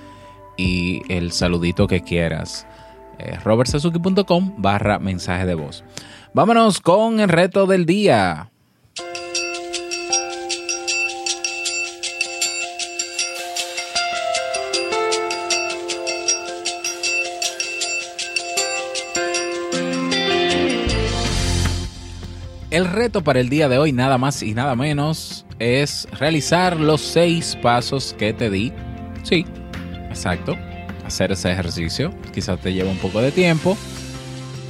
y 0.58 1.02
el 1.08 1.32
saludito 1.32 1.88
que 1.88 2.02
quieras 2.02 2.66
robertsazuki.com 3.44 4.56
barra 4.58 5.00
mensaje 5.00 5.46
de 5.46 5.56
voz. 5.56 5.84
Vámonos 6.34 6.80
con 6.80 7.20
el 7.20 7.30
reto 7.30 7.68
del 7.68 7.86
día. 7.86 8.50
El 22.72 22.86
reto 22.86 23.24
para 23.24 23.40
el 23.40 23.50
día 23.50 23.70
de 23.70 23.78
hoy, 23.78 23.92
nada 23.92 24.18
más 24.18 24.42
y 24.42 24.56
nada 24.56 24.76
menos, 24.76 25.46
es 25.60 26.08
realizar 26.18 26.80
los 26.80 27.02
seis 27.02 27.56
pasos 27.62 28.16
que 28.18 28.34
te 28.34 28.50
di. 28.50 28.74
Sí, 29.22 29.46
exacto 30.10 30.58
hacer 31.06 31.32
ese 31.32 31.52
ejercicio. 31.52 32.14
Quizás 32.34 32.60
te 32.60 32.74
lleve 32.74 32.90
un 32.90 32.98
poco 32.98 33.22
de 33.22 33.32
tiempo. 33.32 33.78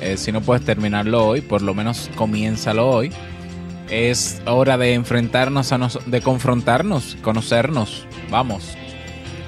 Eh, 0.01 0.17
si 0.17 0.31
no 0.31 0.41
puedes 0.41 0.65
terminarlo 0.65 1.25
hoy, 1.25 1.41
por 1.41 1.61
lo 1.61 1.73
menos 1.73 2.09
comiénzalo 2.15 2.89
hoy. 2.89 3.11
Es 3.89 4.41
hora 4.45 4.77
de 4.77 4.93
enfrentarnos, 4.93 5.71
a 5.71 5.89
de 6.05 6.21
confrontarnos, 6.21 7.17
conocernos. 7.21 8.05
Vamos. 8.29 8.75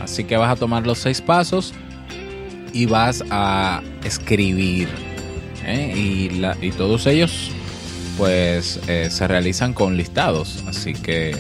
Así 0.02 0.24
que 0.24 0.38
vas 0.38 0.52
a 0.52 0.56
tomar 0.56 0.86
los 0.86 1.00
seis 1.00 1.21
pasos 1.21 1.74
y 2.71 2.86
vas 2.86 3.24
a 3.32 3.82
escribir. 4.04 4.88
¿eh? 5.65 5.93
Y, 5.95 6.41
y, 6.62 6.71
todos 6.71 7.08
ellos, 7.08 7.50
pues, 8.17 8.80
eh, 8.88 9.10
se 9.10 9.28
realizan 9.28 9.74
con 9.74 9.98
listados. 9.98 10.63
Así 10.67 10.93
que 10.93 11.36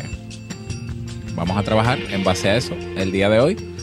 vamos 1.35 1.57
a 1.57 1.63
trabajar 1.63 1.99
en 2.09 2.23
base 2.23 2.49
a 2.49 2.57
eso 2.57 2.75
el 2.97 3.11
día 3.11 3.29
de 3.29 3.39
hoy. 3.39 3.74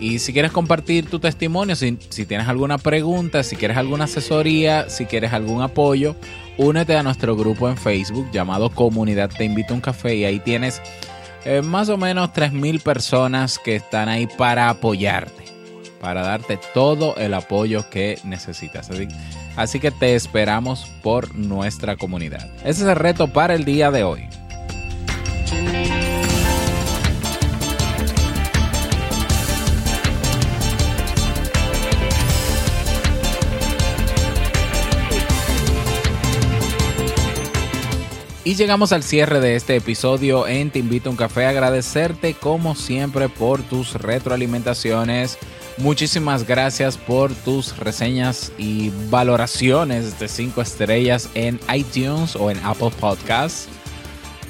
Y 0.00 0.18
si 0.18 0.32
quieres 0.32 0.50
compartir 0.50 1.10
tu 1.10 1.20
testimonio, 1.20 1.76
si, 1.76 1.92
tienes 1.92 2.48
alguna 2.48 2.78
pregunta, 2.78 3.42
si 3.42 3.56
quieres 3.56 3.76
alguna 3.76 4.04
asesoría, 4.04 4.88
si 4.88 5.04
quieres 5.04 5.34
algún 5.34 5.60
apoyo, 5.60 6.16
únete 6.56 6.96
a 6.96 7.02
nuestro 7.02 7.36
grupo 7.36 7.68
en 7.68 7.76
Facebook 7.76 8.26
llamado 8.32 8.70
Comunidad 8.70 9.28
Te 9.28 9.44
Invito 9.44 9.74
a 9.74 9.76
un 9.76 9.82
Café 9.82 10.16
y 10.16 10.24
ahí 10.24 10.40
tienes 10.40 10.80
eh, 11.44 11.60
más 11.60 11.90
o 11.90 11.98
menos 11.98 12.30
3.000 12.30 12.82
personas 12.82 13.58
que 13.58 13.76
están 13.76 14.08
ahí 14.08 14.26
para 14.26 14.70
apoyarte, 14.70 15.44
para 16.00 16.22
darte 16.22 16.58
todo 16.72 17.14
el 17.16 17.34
apoyo 17.34 17.88
que 17.90 18.18
necesitas. 18.24 18.88
Así, 18.88 19.06
así 19.56 19.80
que 19.80 19.90
te 19.90 20.14
esperamos 20.14 20.86
por 21.02 21.34
nuestra 21.34 21.96
comunidad. 21.96 22.48
Ese 22.64 22.84
es 22.84 22.88
el 22.88 22.96
reto 22.96 23.28
para 23.28 23.54
el 23.54 23.66
día 23.66 23.90
de 23.90 24.02
hoy. 24.02 24.39
Y 38.42 38.54
llegamos 38.54 38.92
al 38.92 39.02
cierre 39.02 39.38
de 39.38 39.54
este 39.54 39.76
episodio 39.76 40.46
en 40.46 40.70
Te 40.70 40.78
Invito 40.78 41.10
a 41.10 41.12
un 41.12 41.16
Café. 41.16 41.44
Agradecerte 41.44 42.32
como 42.32 42.74
siempre 42.74 43.28
por 43.28 43.60
tus 43.62 43.92
retroalimentaciones. 43.92 45.36
Muchísimas 45.76 46.46
gracias 46.46 46.96
por 46.96 47.34
tus 47.34 47.76
reseñas 47.76 48.50
y 48.56 48.90
valoraciones 49.10 50.18
de 50.18 50.26
5 50.26 50.62
estrellas 50.62 51.28
en 51.34 51.60
iTunes 51.74 52.34
o 52.34 52.50
en 52.50 52.58
Apple 52.64 52.92
Podcasts. 52.98 53.68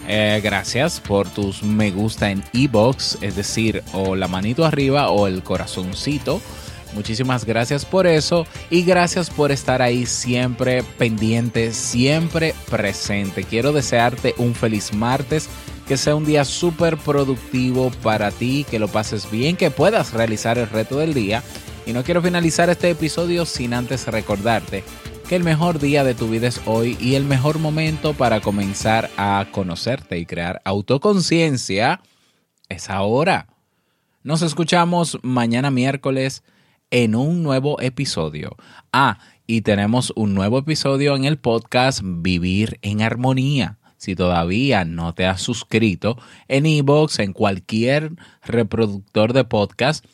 Eh, 0.06 0.40
gracias 0.42 1.00
por 1.00 1.28
tus 1.28 1.64
me 1.64 1.90
gusta 1.90 2.30
en 2.30 2.44
ebox, 2.52 3.18
es 3.20 3.34
decir, 3.34 3.82
o 3.92 4.14
la 4.14 4.28
manito 4.28 4.64
arriba 4.64 5.10
o 5.10 5.26
el 5.26 5.42
corazoncito 5.42 6.40
Muchísimas 6.94 7.44
gracias 7.44 7.84
por 7.84 8.06
eso 8.06 8.46
y 8.68 8.82
gracias 8.82 9.30
por 9.30 9.52
estar 9.52 9.80
ahí 9.80 10.06
siempre 10.06 10.82
pendiente, 10.82 11.72
siempre 11.72 12.54
presente. 12.68 13.44
Quiero 13.44 13.72
desearte 13.72 14.34
un 14.38 14.54
feliz 14.54 14.92
martes, 14.92 15.48
que 15.86 15.96
sea 15.96 16.16
un 16.16 16.24
día 16.24 16.44
súper 16.44 16.96
productivo 16.96 17.90
para 18.02 18.30
ti, 18.30 18.66
que 18.68 18.78
lo 18.78 18.88
pases 18.88 19.30
bien, 19.30 19.56
que 19.56 19.70
puedas 19.70 20.12
realizar 20.12 20.58
el 20.58 20.68
reto 20.68 20.98
del 20.98 21.14
día. 21.14 21.42
Y 21.86 21.92
no 21.92 22.02
quiero 22.02 22.22
finalizar 22.22 22.70
este 22.70 22.90
episodio 22.90 23.46
sin 23.46 23.72
antes 23.72 24.06
recordarte 24.06 24.84
que 25.28 25.36
el 25.36 25.44
mejor 25.44 25.78
día 25.78 26.02
de 26.02 26.14
tu 26.14 26.28
vida 26.28 26.48
es 26.48 26.60
hoy 26.66 26.98
y 27.00 27.14
el 27.14 27.24
mejor 27.24 27.60
momento 27.60 28.14
para 28.14 28.40
comenzar 28.40 29.10
a 29.16 29.46
conocerte 29.52 30.18
y 30.18 30.26
crear 30.26 30.60
autoconciencia 30.64 32.00
es 32.68 32.90
ahora. 32.90 33.46
Nos 34.24 34.42
escuchamos 34.42 35.18
mañana 35.22 35.70
miércoles 35.70 36.42
en 36.90 37.14
un 37.14 37.42
nuevo 37.42 37.80
episodio. 37.80 38.56
Ah, 38.92 39.18
y 39.46 39.62
tenemos 39.62 40.12
un 40.16 40.34
nuevo 40.34 40.58
episodio 40.58 41.16
en 41.16 41.24
el 41.24 41.38
podcast 41.38 42.00
Vivir 42.04 42.78
en 42.82 43.02
Armonía. 43.02 43.78
Si 43.96 44.14
todavía 44.16 44.84
no 44.84 45.14
te 45.14 45.26
has 45.26 45.42
suscrito 45.42 46.16
en 46.48 46.66
iVoox, 46.66 47.18
en 47.18 47.32
cualquier 47.32 48.12
reproductor 48.42 49.32
de 49.32 49.44
podcast 49.44 50.04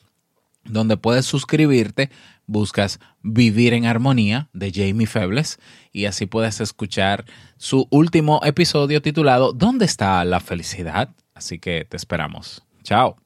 donde 0.64 0.96
puedes 0.96 1.26
suscribirte, 1.26 2.10
buscas 2.46 2.98
Vivir 3.22 3.74
en 3.74 3.86
Armonía 3.86 4.48
de 4.52 4.72
Jamie 4.72 5.06
Febles 5.06 5.58
y 5.92 6.06
así 6.06 6.26
puedes 6.26 6.60
escuchar 6.60 7.24
su 7.56 7.86
último 7.90 8.40
episodio 8.44 9.02
titulado 9.02 9.52
¿Dónde 9.52 9.84
está 9.84 10.24
la 10.24 10.40
felicidad? 10.40 11.14
Así 11.34 11.58
que 11.58 11.84
te 11.84 11.96
esperamos. 11.96 12.64
Chao. 12.82 13.25